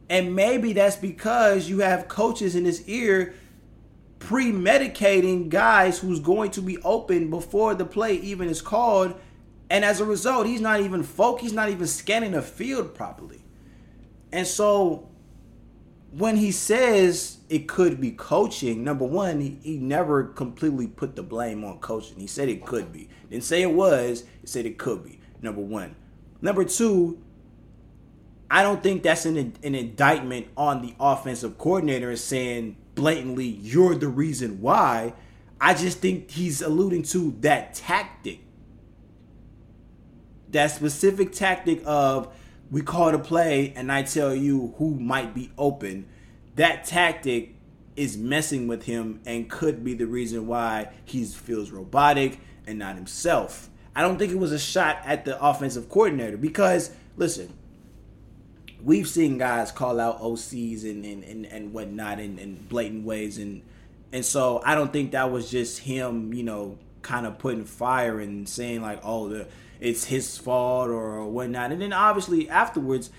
And 0.07 0.35
maybe 0.35 0.73
that's 0.73 0.97
because 0.97 1.67
you 1.67 1.79
have 1.79 2.07
coaches 2.07 2.55
in 2.55 2.65
his 2.65 2.87
ear 2.87 3.33
pre-medicating 4.21 5.49
guys 5.49 5.97
who's 5.97 6.19
going 6.19 6.51
to 6.51 6.61
be 6.61 6.77
open 6.83 7.31
before 7.31 7.73
the 7.73 7.83
play 7.83 8.13
even 8.17 8.47
is 8.47 8.61
called. 8.61 9.19
And 9.69 9.83
as 9.83 9.99
a 9.99 10.05
result 10.05 10.45
he's 10.45 10.61
not 10.61 10.79
even 10.79 11.01
folk 11.03 11.41
he's 11.41 11.53
not 11.53 11.69
even 11.69 11.87
scanning 11.87 12.31
the 12.31 12.41
field 12.41 12.93
properly. 12.93 13.43
And 14.31 14.45
so 14.45 15.09
when 16.11 16.37
he 16.37 16.51
says 16.51 17.39
it 17.49 17.67
could 17.67 17.99
be 17.99 18.11
coaching 18.11 18.83
number 18.83 19.05
one 19.05 19.41
he, 19.41 19.59
he 19.63 19.77
never 19.77 20.25
completely 20.25 20.87
put 20.87 21.15
the 21.15 21.23
blame 21.23 21.63
on 21.63 21.79
coaching. 21.79 22.19
He 22.19 22.27
said 22.27 22.47
it 22.47 22.63
could 22.63 22.93
be. 22.93 23.09
Didn't 23.31 23.43
say 23.43 23.63
it 23.63 23.73
was 23.73 24.23
he 24.41 24.47
said 24.47 24.67
it 24.67 24.77
could 24.77 25.03
be 25.03 25.19
number 25.41 25.61
one. 25.61 25.95
Number 26.41 26.63
two 26.63 27.19
I 28.51 28.61
don't 28.61 28.83
think 28.83 29.01
that's 29.01 29.25
an, 29.25 29.37
an 29.63 29.73
indictment 29.73 30.47
on 30.55 30.83
the 30.83 30.93
offensive 30.99 31.57
coordinator 31.57 32.15
saying 32.17 32.75
blatantly, 33.01 33.47
you're 33.47 33.95
the 33.95 34.07
reason 34.07 34.61
why. 34.61 35.13
I 35.59 35.73
just 35.73 35.97
think 35.97 36.29
he's 36.29 36.61
alluding 36.61 37.01
to 37.03 37.35
that 37.39 37.73
tactic. 37.73 38.41
That 40.51 40.67
specific 40.67 41.31
tactic 41.31 41.81
of 41.83 42.31
we 42.69 42.83
call 42.83 43.15
a 43.15 43.17
play 43.17 43.73
and 43.75 43.91
I 43.91 44.03
tell 44.03 44.35
you 44.35 44.75
who 44.77 44.99
might 44.99 45.33
be 45.33 45.49
open. 45.57 46.07
That 46.57 46.85
tactic 46.85 47.55
is 47.95 48.17
messing 48.17 48.67
with 48.67 48.83
him 48.83 49.19
and 49.25 49.49
could 49.49 49.83
be 49.83 49.95
the 49.95 50.05
reason 50.05 50.45
why 50.45 50.89
he 51.03 51.25
feels 51.25 51.71
robotic 51.71 52.39
and 52.67 52.77
not 52.77 52.97
himself. 52.97 53.71
I 53.95 54.01
don't 54.03 54.19
think 54.19 54.31
it 54.31 54.37
was 54.37 54.51
a 54.51 54.59
shot 54.59 55.01
at 55.05 55.25
the 55.25 55.43
offensive 55.43 55.89
coordinator 55.89 56.37
because, 56.37 56.91
listen, 57.17 57.51
we've 58.83 59.07
seen 59.07 59.37
guys 59.37 59.71
call 59.71 59.99
out 59.99 60.21
OCs 60.21 60.83
and 60.83 61.05
and, 61.05 61.23
and, 61.23 61.45
and 61.45 61.73
whatnot 61.73 62.19
in, 62.19 62.39
in 62.39 62.55
blatant 62.55 63.05
ways 63.05 63.37
and 63.37 63.61
and 64.13 64.25
so 64.25 64.61
I 64.65 64.75
don't 64.75 64.91
think 64.91 65.11
that 65.11 65.31
was 65.31 65.49
just 65.49 65.79
him, 65.79 66.33
you 66.33 66.43
know, 66.43 66.77
kind 67.01 67.25
of 67.25 67.37
putting 67.37 67.65
fire 67.65 68.19
and 68.19 68.47
saying 68.47 68.81
like, 68.81 68.99
oh, 69.03 69.29
the, 69.29 69.47
it's 69.79 70.05
his 70.05 70.37
fault 70.37 70.89
or, 70.89 71.25
whatnot. 71.25 71.71
And 71.71 71.81
then 71.81 71.93
obviously 71.93 72.49
afterwards, 72.49 73.09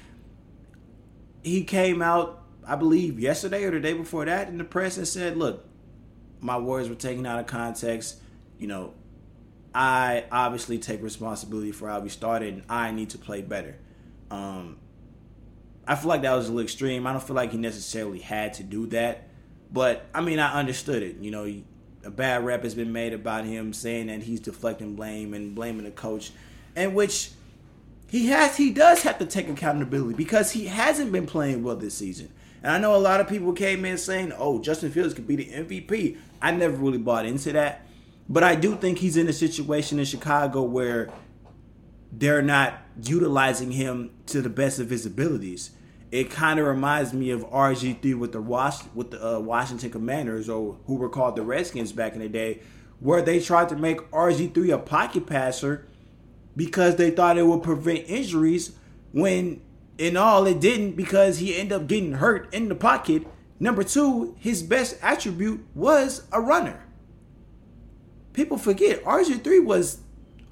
he 1.43 1.65
came 1.65 2.03
out, 2.03 2.43
I 2.67 2.77
believe, 2.77 3.19
yesterday 3.19 3.65
or 3.65 3.71
the 3.71 3.81
day 3.81 3.95
before 3.95 4.25
that 4.27 4.49
in 4.49 4.59
the 4.59 4.65
press 4.65 4.97
and 4.97 5.09
said, 5.09 5.37
look, 5.37 5.67
my 6.41 6.59
words 6.59 6.89
were 6.89 6.95
taken 6.95 7.25
out 7.25 7.41
of 7.41 7.47
context. 7.47 8.21
You 8.59 8.67
know, 8.67 8.95
I 9.75 10.25
obviously 10.31 10.79
take 10.79 11.03
responsibility 11.03 11.73
for 11.73 11.89
how 11.89 12.01
we 12.01 12.11
started, 12.11 12.55
and 12.55 12.63
I 12.69 12.91
need 12.91 13.11
to 13.11 13.19
play 13.19 13.43
better. 13.43 13.79
Um, 14.31 14.77
I 15.87 15.97
feel 15.97 16.09
like 16.09 16.23
that 16.23 16.35
was 16.35 16.49
a 16.49 16.53
little 16.53 16.65
extreme. 16.65 17.07
I 17.07 17.13
don't 17.13 17.23
feel 17.23 17.37
like 17.37 17.51
he 17.51 17.59
necessarily 17.59 18.21
had 18.21 18.55
to 18.55 18.63
do 18.63 18.87
that, 18.89 19.29
but 19.73 20.07
I 20.15 20.21
mean, 20.21 20.39
I 20.39 20.59
understood 20.59 21.03
it. 21.03 21.17
You 21.17 21.31
know, 21.31 21.63
a 22.05 22.11
bad 22.11 22.45
rep 22.45 22.63
has 22.63 22.75
been 22.75 22.93
made 22.93 23.13
about 23.13 23.45
him 23.45 23.73
saying 23.73 24.07
that 24.07 24.23
he's 24.23 24.41
deflecting 24.41 24.95
blame 24.95 25.35
and 25.35 25.55
blaming 25.55 25.85
the 25.85 25.91
coach, 25.91 26.31
and 26.77 26.95
which 26.95 27.31
he 28.09 28.29
has. 28.29 28.57
He 28.57 28.71
does 28.71 29.03
have 29.03 29.19
to 29.19 29.27
take 29.27 29.49
accountability 29.49 30.15
because 30.15 30.53
he 30.53 30.67
hasn't 30.67 31.11
been 31.11 31.27
playing 31.27 31.63
well 31.63 31.77
this 31.77 31.95
season. 31.95 32.31
And 32.63 32.73
I 32.73 32.79
know 32.79 32.95
a 32.95 32.99
lot 32.99 33.21
of 33.21 33.29
people 33.29 33.53
came 33.53 33.85
in 33.85 33.99
saying, 33.99 34.33
"Oh, 34.39 34.61
Justin 34.61 34.91
Fields 34.93 35.15
could 35.15 35.27
be 35.27 35.37
the 35.37 35.53
MVP." 35.53 36.17
I 36.41 36.53
never 36.53 36.77
really 36.77 36.99
bought 36.99 37.27
into 37.27 37.53
that, 37.53 37.87
but 38.29 38.45
I 38.45 38.55
do 38.55 38.77
think 38.77 38.99
he's 38.99 39.17
in 39.17 39.29
a 39.29 39.33
situation 39.33 39.99
in 39.99 40.05
Chicago 40.05 40.63
where 40.63 41.11
they're 42.13 42.43
not 42.43 42.75
utilizing 43.03 43.73
him 43.73 44.11
to 44.27 44.43
the 44.43 44.51
best 44.51 44.79
of 44.79 44.91
his 44.91 45.07
abilities. 45.07 45.71
It 46.11 46.31
kind 46.31 46.61
of 46.61 46.67
reminds 46.67 47.15
me 47.15 47.31
of 47.31 47.43
RG3 47.47 48.15
with 48.19 48.33
the 48.33 48.43
Was- 48.43 48.85
with 48.95 49.13
the 49.13 49.37
uh, 49.37 49.41
Washington 49.41 49.91
Commanders, 49.91 50.49
or 50.49 50.79
who 50.87 50.97
were 50.97 51.09
called 51.09 51.37
the 51.37 51.43
Redskins 51.43 51.91
back 51.93 52.13
in 52.13 52.21
the 52.21 52.29
day, 52.29 52.61
where 53.01 53.23
they 53.23 53.41
tried 53.41 53.71
to 53.71 53.77
make 53.77 53.99
RG3 54.11 54.75
a 54.75 54.79
pocket 54.79 55.27
passer 55.27 55.87
because 56.55 56.97
they 56.97 57.11
thought 57.11 57.39
it 57.39 57.47
would 57.47 57.63
prevent 57.63 58.05
injuries. 58.09 58.73
When 59.13 59.63
in 59.97 60.19
all, 60.19 60.47
it 60.47 60.61
didn't 60.61 60.93
because 60.93 61.39
he 61.39 61.57
ended 61.57 61.73
up 61.73 61.87
getting 61.87 62.13
hurt 62.13 62.53
in 62.53 62.69
the 62.69 62.75
pocket. 62.75 63.27
Number 63.59 63.83
two, 63.83 64.37
his 64.39 64.63
best 64.63 64.99
attribute 65.01 65.65
was 65.75 66.27
a 66.31 66.41
runner. 66.41 66.85
People 68.35 68.59
forget 68.59 69.03
RG3 69.05 69.65
was 69.65 69.99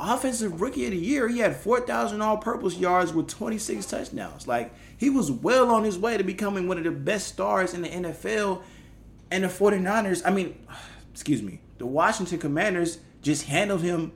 offensive 0.01 0.61
rookie 0.61 0.85
of 0.87 0.93
the 0.93 0.97
year. 0.97 1.29
He 1.29 1.39
had 1.39 1.57
4,000 1.57 2.21
all 2.21 2.39
purpose 2.39 2.77
yards 2.77 3.13
with 3.13 3.29
26 3.29 3.87
touchdowns. 3.87 4.47
Like, 4.47 4.73
he 4.97 5.11
was 5.11 5.31
well 5.31 5.71
on 5.71 5.85
his 5.85 5.99
way 5.99 6.17
to 6.17 6.25
becoming 6.25 6.69
one 6.69 6.79
of 6.79 6.85
the 6.85 6.91
best 6.91 7.29
stars 7.29 7.75
in 7.75 7.83
the 7.83 7.89
NFL. 7.89 8.63
And 9.31 9.45
the 9.45 9.49
49ers, 9.49 10.23
I 10.25 10.31
mean, 10.31 10.59
excuse 11.13 11.43
me, 11.43 11.61
the 11.79 11.87
Washington 11.87 12.39
Commanders 12.39 12.99
just 13.23 13.45
handled 13.45 13.83
him 13.83 14.13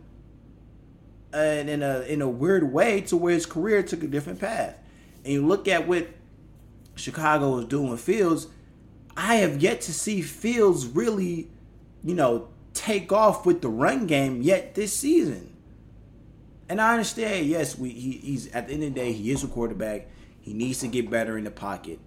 uh, 1.35 1.39
in 1.39 1.83
a 1.83 2.01
in 2.03 2.23
a 2.23 2.29
weird 2.29 2.73
way 2.73 3.01
to 3.01 3.17
where 3.17 3.35
his 3.35 3.45
career 3.45 3.83
took 3.83 4.03
a 4.03 4.07
different 4.07 4.41
path. 4.41 4.77
And 5.25 5.33
you 5.33 5.47
look 5.47 5.67
at 5.67 5.89
what 5.89 6.09
Chicago 6.95 7.59
is 7.59 7.67
doing 7.67 7.91
with 7.91 8.01
Fields, 8.01 8.47
I 9.17 9.37
have 9.37 9.61
yet 9.61 9.81
to 9.83 9.93
see 9.93 10.23
Fields 10.23 10.87
really, 10.87 11.51
you 12.03 12.15
know, 12.15 12.49
take 12.73 13.13
off 13.13 13.47
with 13.47 13.63
the 13.63 13.69
run 13.69 14.07
game 14.07 14.43
yet 14.43 14.75
this 14.75 14.93
season. 14.93 15.54
And 16.75 16.81
I 16.81 16.91
understand, 16.91 17.47
yes, 17.47 17.79
we 17.79 17.91
he, 17.91 18.13
he's 18.15 18.49
at 18.49 18.67
the 18.67 18.75
end 18.75 18.83
of 18.83 18.95
the 18.95 19.01
day, 19.01 19.13
he 19.13 19.31
is 19.31 19.45
a 19.45 19.47
quarterback. 19.47 20.09
He 20.41 20.53
needs 20.53 20.81
to 20.81 20.89
get 20.89 21.09
better 21.09 21.39
in 21.39 21.45
the 21.45 21.53
pocket. 21.53 22.01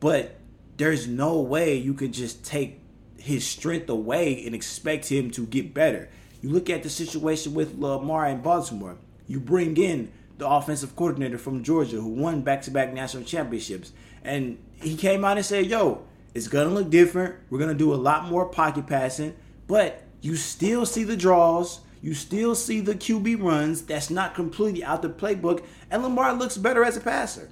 But 0.00 0.36
there's 0.76 1.08
no 1.08 1.40
way 1.40 1.76
you 1.76 1.94
can 1.94 2.12
just 2.12 2.44
take 2.44 2.78
his 3.16 3.46
strength 3.46 3.88
away 3.88 4.44
and 4.44 4.54
expect 4.54 5.08
him 5.08 5.30
to 5.30 5.46
get 5.46 5.72
better. 5.72 6.10
You 6.42 6.50
look 6.50 6.68
at 6.68 6.82
the 6.82 6.90
situation 6.90 7.54
with 7.54 7.78
Lamar 7.78 8.28
in 8.28 8.42
Baltimore. 8.42 8.98
You 9.28 9.40
bring 9.40 9.78
in 9.78 10.12
the 10.36 10.46
offensive 10.46 10.94
coordinator 10.94 11.38
from 11.38 11.62
Georgia 11.62 11.98
who 11.98 12.08
won 12.08 12.42
back-to-back 12.42 12.92
national 12.92 13.24
championships, 13.24 13.92
and 14.22 14.58
he 14.74 14.94
came 14.94 15.24
out 15.24 15.38
and 15.38 15.46
said, 15.46 15.64
"Yo, 15.64 16.02
it's 16.34 16.48
gonna 16.48 16.68
look 16.68 16.90
different. 16.90 17.36
We're 17.48 17.60
gonna 17.60 17.72
do 17.72 17.94
a 17.94 17.96
lot 17.96 18.28
more 18.28 18.44
pocket 18.44 18.86
passing, 18.86 19.32
but 19.66 20.02
you 20.20 20.36
still 20.36 20.84
see 20.84 21.02
the 21.02 21.16
draws." 21.16 21.80
You 22.02 22.14
still 22.14 22.56
see 22.56 22.80
the 22.80 22.96
QB 22.96 23.40
runs. 23.40 23.82
That's 23.82 24.10
not 24.10 24.34
completely 24.34 24.82
out 24.82 25.02
the 25.02 25.08
playbook. 25.08 25.64
And 25.88 26.02
Lamar 26.02 26.34
looks 26.34 26.58
better 26.58 26.84
as 26.84 26.96
a 26.96 27.00
passer. 27.00 27.48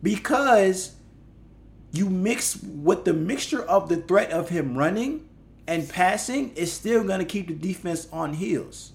Because 0.00 0.94
you 1.90 2.08
mix 2.08 2.56
with 2.62 3.04
the 3.04 3.12
mixture 3.12 3.62
of 3.62 3.88
the 3.88 3.96
threat 3.96 4.30
of 4.30 4.48
him 4.48 4.78
running 4.78 5.28
and 5.66 5.88
passing 5.88 6.54
is 6.54 6.72
still 6.72 7.02
going 7.02 7.18
to 7.18 7.24
keep 7.24 7.48
the 7.48 7.54
defense 7.54 8.06
on 8.12 8.34
heels. 8.34 8.92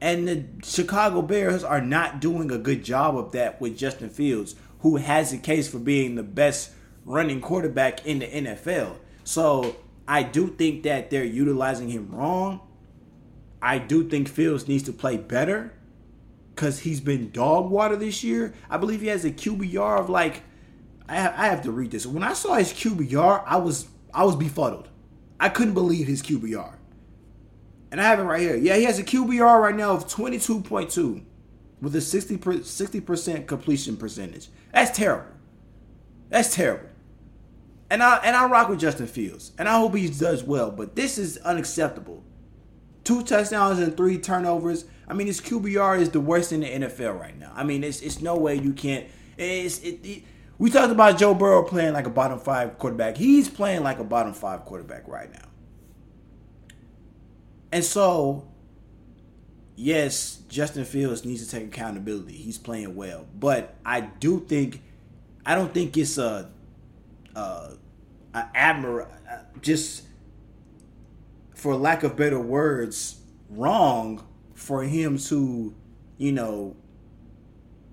And 0.00 0.28
the 0.28 0.44
Chicago 0.62 1.22
Bears 1.22 1.64
are 1.64 1.80
not 1.80 2.20
doing 2.20 2.50
a 2.50 2.58
good 2.58 2.84
job 2.84 3.16
of 3.16 3.32
that 3.32 3.60
with 3.62 3.78
Justin 3.78 4.10
Fields, 4.10 4.54
who 4.80 4.96
has 4.96 5.32
a 5.32 5.38
case 5.38 5.68
for 5.68 5.78
being 5.78 6.16
the 6.16 6.22
best 6.22 6.70
running 7.06 7.40
quarterback 7.40 8.04
in 8.04 8.18
the 8.18 8.26
NFL. 8.26 8.96
So 9.24 9.76
I 10.08 10.22
do 10.22 10.48
think 10.48 10.84
that 10.84 11.10
they're 11.10 11.24
utilizing 11.24 11.88
him 11.88 12.10
wrong. 12.10 12.60
I 13.60 13.78
do 13.78 14.08
think 14.08 14.28
Fields 14.28 14.68
needs 14.68 14.84
to 14.84 14.92
play 14.92 15.16
better 15.16 15.72
because 16.54 16.80
he's 16.80 17.00
been 17.00 17.30
dog 17.30 17.70
water 17.70 17.96
this 17.96 18.22
year. 18.22 18.54
I 18.70 18.76
believe 18.76 19.00
he 19.00 19.08
has 19.08 19.24
a 19.24 19.30
QBR 19.30 19.98
of 19.98 20.08
like 20.08 20.42
I 21.08 21.16
have, 21.16 21.34
I 21.36 21.46
have 21.46 21.62
to 21.62 21.72
read 21.72 21.90
this. 21.90 22.06
When 22.06 22.22
I 22.22 22.32
saw 22.32 22.54
his 22.54 22.72
QBR, 22.72 23.44
I 23.46 23.56
was 23.56 23.88
I 24.12 24.24
was 24.24 24.36
befuddled. 24.36 24.88
I 25.38 25.48
couldn't 25.48 25.74
believe 25.74 26.06
his 26.06 26.22
QBR. 26.22 26.74
And 27.90 28.00
I 28.00 28.04
have 28.04 28.18
it 28.18 28.24
right 28.24 28.40
here. 28.40 28.56
Yeah, 28.56 28.76
he 28.76 28.84
has 28.84 28.98
a 28.98 29.04
QBR 29.04 29.60
right 29.60 29.74
now 29.74 29.92
of 29.92 30.08
22.2 30.08 31.22
with 31.80 31.94
a 31.94 32.00
60 32.00 32.38
60% 32.38 33.46
completion 33.46 33.96
percentage. 33.96 34.48
That's 34.72 34.96
terrible. 34.96 35.30
That's 36.30 36.54
terrible. 36.54 36.88
And 37.88 38.02
I 38.02 38.16
and 38.18 38.34
I 38.34 38.46
rock 38.46 38.68
with 38.68 38.80
Justin 38.80 39.06
Fields, 39.06 39.52
and 39.58 39.68
I 39.68 39.78
hope 39.78 39.94
he 39.94 40.08
does 40.08 40.42
well. 40.42 40.70
But 40.70 40.96
this 40.96 41.18
is 41.18 41.36
unacceptable. 41.38 42.24
Two 43.04 43.22
touchdowns 43.22 43.78
and 43.78 43.96
three 43.96 44.18
turnovers. 44.18 44.86
I 45.06 45.14
mean, 45.14 45.28
his 45.28 45.40
QBR 45.40 46.00
is 46.00 46.10
the 46.10 46.20
worst 46.20 46.52
in 46.52 46.60
the 46.60 46.66
NFL 46.66 47.18
right 47.20 47.38
now. 47.38 47.52
I 47.54 47.62
mean, 47.62 47.84
it's 47.84 48.00
it's 48.00 48.20
no 48.20 48.36
way 48.36 48.56
you 48.56 48.72
can't. 48.72 49.06
It's 49.36 49.78
it, 49.80 50.04
it 50.04 50.22
we 50.58 50.70
talked 50.70 50.90
about 50.90 51.18
Joe 51.18 51.34
Burrow 51.34 51.62
playing 51.62 51.92
like 51.92 52.06
a 52.06 52.10
bottom 52.10 52.38
five 52.38 52.78
quarterback. 52.78 53.16
He's 53.16 53.48
playing 53.48 53.82
like 53.82 53.98
a 53.98 54.04
bottom 54.04 54.32
five 54.32 54.64
quarterback 54.64 55.06
right 55.06 55.30
now. 55.30 55.48
And 57.70 57.84
so, 57.84 58.48
yes, 59.74 60.38
Justin 60.48 60.84
Fields 60.84 61.24
needs 61.24 61.44
to 61.44 61.50
take 61.50 61.66
accountability. 61.66 62.34
He's 62.34 62.58
playing 62.58 62.96
well, 62.96 63.26
but 63.38 63.74
I 63.84 64.00
do 64.00 64.40
think 64.40 64.82
I 65.44 65.54
don't 65.54 65.72
think 65.74 65.96
it's 65.96 66.16
a 66.16 66.50
uh, 67.36 67.70
admir 68.34 69.06
just 69.62 70.04
for 71.54 71.76
lack 71.76 72.02
of 72.02 72.16
better 72.16 72.40
words, 72.40 73.20
wrong 73.48 74.26
for 74.54 74.82
him 74.82 75.18
to, 75.18 75.74
you 76.18 76.32
know, 76.32 76.76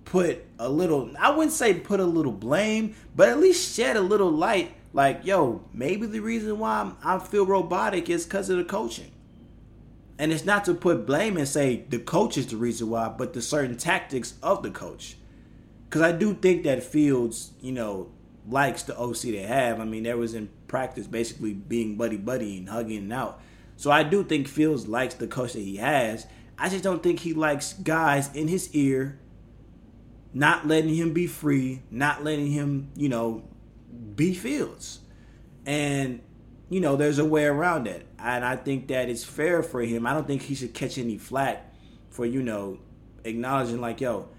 put 0.06 0.46
a 0.60 0.70
little 0.70 1.12
I 1.20 1.30
wouldn't 1.32 1.54
say 1.54 1.76
put 1.76 2.00
a 2.00 2.06
little 2.06 2.32
blame, 2.32 2.96
but 3.16 3.30
at 3.30 3.40
least 3.40 3.76
shed 3.76 3.96
a 3.96 4.02
little 4.02 4.32
light 4.32 4.74
like, 4.94 5.26
yo, 5.26 5.64
maybe 5.74 6.06
the 6.06 6.20
reason 6.20 6.60
why 6.60 6.82
I'm, 6.82 6.98
I 7.04 7.18
feel 7.18 7.46
robotic 7.46 8.10
is 8.10 8.26
because 8.26 8.50
of 8.50 8.58
the 8.58 8.64
coaching. 8.64 9.12
And 10.20 10.32
it's 10.32 10.46
not 10.46 10.66
to 10.66 10.76
put 10.76 11.08
blame 11.08 11.36
and 11.36 11.48
say 11.48 11.84
the 11.90 11.98
coach 11.98 12.38
is 12.38 12.48
the 12.48 12.58
reason 12.58 12.92
why, 12.92 13.10
but 13.10 13.34
the 13.34 13.42
certain 13.42 13.76
tactics 13.76 14.36
of 14.44 14.62
the 14.62 14.70
coach. 14.70 15.18
Because 15.86 16.04
I 16.04 16.12
do 16.12 16.36
think 16.36 16.64
that 16.64 16.84
Fields, 16.84 17.52
you 17.60 17.72
know, 17.72 18.12
likes 18.50 18.84
the 18.84 18.98
OC 18.98 19.22
they 19.22 19.44
have. 19.44 19.80
I 19.80 19.86
mean, 19.86 20.04
there 20.04 20.18
was 20.18 20.34
in 20.34 20.50
practice 20.68 21.08
basically 21.08 21.54
being 21.54 21.96
buddy 21.96 22.18
buddy 22.18 22.58
and 22.58 22.70
hugging 22.70 22.98
and 22.98 23.14
out. 23.14 23.42
So 23.78 23.92
I 23.92 24.04
do 24.04 24.24
think 24.24 24.48
Fields 24.48 24.88
likes 24.88 25.16
the 25.16 25.28
coach 25.28 25.54
that 25.54 25.60
he 25.60 25.78
has. 25.78 26.28
I 26.58 26.70
just 26.70 26.84
don't 26.84 27.02
think 27.02 27.20
he 27.20 27.34
likes 27.34 27.74
guys 27.74 28.34
in 28.36 28.48
his 28.48 28.74
ear, 28.76 29.20
not 30.34 30.68
letting 30.68 30.94
him 30.96 31.14
be 31.14 31.28
free, 31.28 31.82
not 31.90 32.24
letting 32.24 32.52
him, 32.52 32.90
you 32.96 33.10
know, 33.10 33.44
be 34.16 34.34
Fields. 34.34 35.00
And, 35.66 36.22
you 36.70 36.80
know, 36.80 36.96
there's 36.96 37.20
a 37.20 37.26
way 37.26 37.46
around 37.46 37.88
that. 37.88 38.04
And 38.20 38.46
I 38.46 38.56
think 38.56 38.88
that 38.88 39.10
it's 39.10 39.24
fair 39.24 39.64
for 39.64 39.82
him. 39.82 40.06
I 40.06 40.14
don't 40.14 40.28
think 40.28 40.44
he 40.44 40.56
should 40.56 40.74
catch 40.74 40.98
any 40.98 41.18
flack 41.18 41.74
for, 42.10 42.26
you 42.26 42.44
know, 42.44 42.80
acknowledging 43.24 43.82
like, 43.82 44.02
yo, 44.02 44.30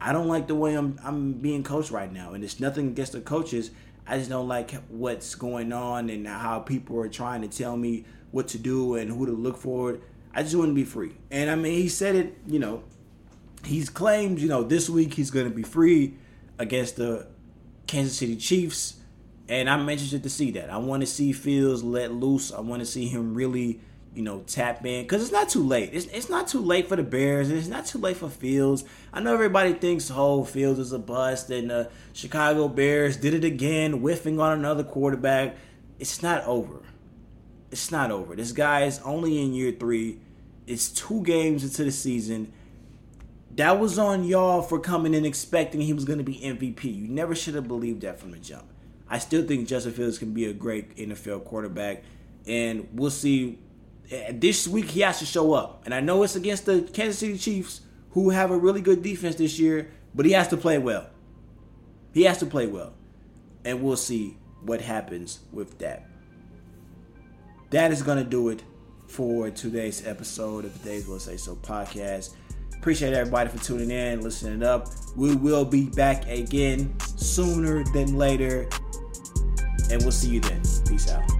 I 0.00 0.12
don't 0.12 0.28
like 0.28 0.46
the 0.46 0.54
way 0.54 0.74
I'm 0.74 0.98
I'm 1.02 1.32
being 1.34 1.62
coached 1.62 1.90
right 1.90 2.12
now, 2.12 2.32
and 2.32 2.44
it's 2.44 2.60
nothing 2.60 2.88
against 2.88 3.12
the 3.12 3.20
coaches. 3.20 3.70
I 4.06 4.18
just 4.18 4.30
don't 4.30 4.48
like 4.48 4.72
what's 4.88 5.34
going 5.34 5.72
on 5.72 6.08
and 6.08 6.26
how 6.26 6.60
people 6.60 6.98
are 7.00 7.08
trying 7.08 7.42
to 7.42 7.48
tell 7.48 7.76
me 7.76 8.04
what 8.30 8.48
to 8.48 8.58
do 8.58 8.94
and 8.94 9.10
who 9.10 9.26
to 9.26 9.32
look 9.32 9.58
for. 9.58 9.98
I 10.32 10.42
just 10.42 10.54
want 10.54 10.70
to 10.70 10.74
be 10.74 10.84
free. 10.84 11.12
And 11.30 11.50
I 11.50 11.56
mean, 11.56 11.74
he 11.74 11.88
said 11.88 12.14
it. 12.14 12.38
You 12.46 12.58
know, 12.58 12.84
he's 13.64 13.90
claimed. 13.90 14.38
You 14.38 14.48
know, 14.48 14.62
this 14.62 14.88
week 14.88 15.14
he's 15.14 15.30
going 15.30 15.48
to 15.48 15.54
be 15.54 15.62
free 15.62 16.14
against 16.58 16.96
the 16.96 17.26
Kansas 17.86 18.16
City 18.16 18.36
Chiefs, 18.36 18.96
and 19.48 19.68
I'm 19.68 19.88
interested 19.88 20.22
to 20.22 20.30
see 20.30 20.50
that. 20.52 20.70
I 20.70 20.76
want 20.78 21.00
to 21.00 21.06
see 21.06 21.32
Fields 21.32 21.82
let 21.82 22.12
loose. 22.12 22.52
I 22.52 22.60
want 22.60 22.80
to 22.80 22.86
see 22.86 23.08
him 23.08 23.34
really 23.34 23.80
you 24.18 24.24
know, 24.24 24.40
tap 24.48 24.84
in 24.84 25.04
because 25.04 25.22
it's 25.22 25.30
not 25.30 25.48
too 25.48 25.62
late. 25.62 25.90
It's, 25.92 26.06
it's 26.06 26.28
not 26.28 26.48
too 26.48 26.58
late 26.58 26.88
for 26.88 26.96
the 26.96 27.04
Bears, 27.04 27.50
it's 27.50 27.68
not 27.68 27.86
too 27.86 27.98
late 27.98 28.16
for 28.16 28.28
Fields. 28.28 28.82
I 29.12 29.20
know 29.20 29.32
everybody 29.32 29.74
thinks, 29.74 30.10
oh, 30.12 30.42
Fields 30.42 30.80
is 30.80 30.92
a 30.92 30.98
bust, 30.98 31.50
and 31.50 31.70
the 31.70 31.88
Chicago 32.14 32.66
Bears 32.66 33.16
did 33.16 33.32
it 33.32 33.44
again, 33.44 34.00
whiffing 34.00 34.40
on 34.40 34.58
another 34.58 34.82
quarterback. 34.82 35.54
It's 36.00 36.20
not 36.20 36.42
over. 36.46 36.80
It's 37.70 37.92
not 37.92 38.10
over. 38.10 38.34
This 38.34 38.50
guy 38.50 38.86
is 38.86 38.98
only 39.04 39.40
in 39.40 39.54
year 39.54 39.70
three. 39.70 40.18
It's 40.66 40.88
two 40.88 41.22
games 41.22 41.62
into 41.62 41.84
the 41.84 41.92
season. 41.92 42.52
That 43.54 43.78
was 43.78 44.00
on 44.00 44.24
y'all 44.24 44.62
for 44.62 44.80
coming 44.80 45.14
in 45.14 45.24
expecting 45.24 45.80
he 45.80 45.92
was 45.92 46.04
going 46.04 46.18
to 46.18 46.24
be 46.24 46.40
MVP. 46.40 46.82
You 46.82 47.06
never 47.06 47.36
should 47.36 47.54
have 47.54 47.68
believed 47.68 48.00
that 48.00 48.18
from 48.18 48.32
the 48.32 48.38
jump. 48.38 48.64
I 49.08 49.20
still 49.20 49.46
think 49.46 49.68
Justin 49.68 49.92
Fields 49.92 50.18
can 50.18 50.32
be 50.32 50.46
a 50.46 50.52
great 50.52 50.96
NFL 50.96 51.44
quarterback, 51.44 52.02
and 52.48 52.88
we'll 52.92 53.12
see 53.12 53.60
this 54.32 54.66
week 54.66 54.86
he 54.86 55.00
has 55.00 55.18
to 55.18 55.26
show 55.26 55.52
up. 55.52 55.82
And 55.84 55.94
I 55.94 56.00
know 56.00 56.22
it's 56.22 56.36
against 56.36 56.66
the 56.66 56.82
Kansas 56.82 57.18
City 57.18 57.38
Chiefs, 57.38 57.82
who 58.10 58.30
have 58.30 58.50
a 58.50 58.56
really 58.56 58.80
good 58.80 59.02
defense 59.02 59.36
this 59.36 59.58
year, 59.58 59.90
but 60.14 60.26
he 60.26 60.32
has 60.32 60.48
to 60.48 60.56
play 60.56 60.78
well. 60.78 61.10
He 62.12 62.24
has 62.24 62.38
to 62.38 62.46
play 62.46 62.66
well. 62.66 62.94
And 63.64 63.82
we'll 63.82 63.96
see 63.96 64.38
what 64.62 64.80
happens 64.80 65.40
with 65.52 65.78
that. 65.78 66.06
That 67.70 67.92
is 67.92 68.02
going 68.02 68.18
to 68.18 68.24
do 68.24 68.48
it 68.48 68.62
for 69.06 69.50
today's 69.50 70.06
episode 70.06 70.64
of 70.64 70.82
the 70.82 70.88
Days 70.88 71.06
Will 71.06 71.18
Say 71.18 71.36
So 71.36 71.56
podcast. 71.56 72.34
Appreciate 72.76 73.12
everybody 73.12 73.50
for 73.50 73.62
tuning 73.62 73.90
in, 73.90 74.22
listening 74.22 74.62
up. 74.62 74.88
We 75.16 75.34
will 75.34 75.64
be 75.64 75.86
back 75.90 76.26
again 76.28 76.94
sooner 77.16 77.84
than 77.92 78.16
later. 78.16 78.68
And 79.90 80.00
we'll 80.02 80.12
see 80.12 80.30
you 80.30 80.40
then. 80.40 80.62
Peace 80.86 81.10
out. 81.10 81.37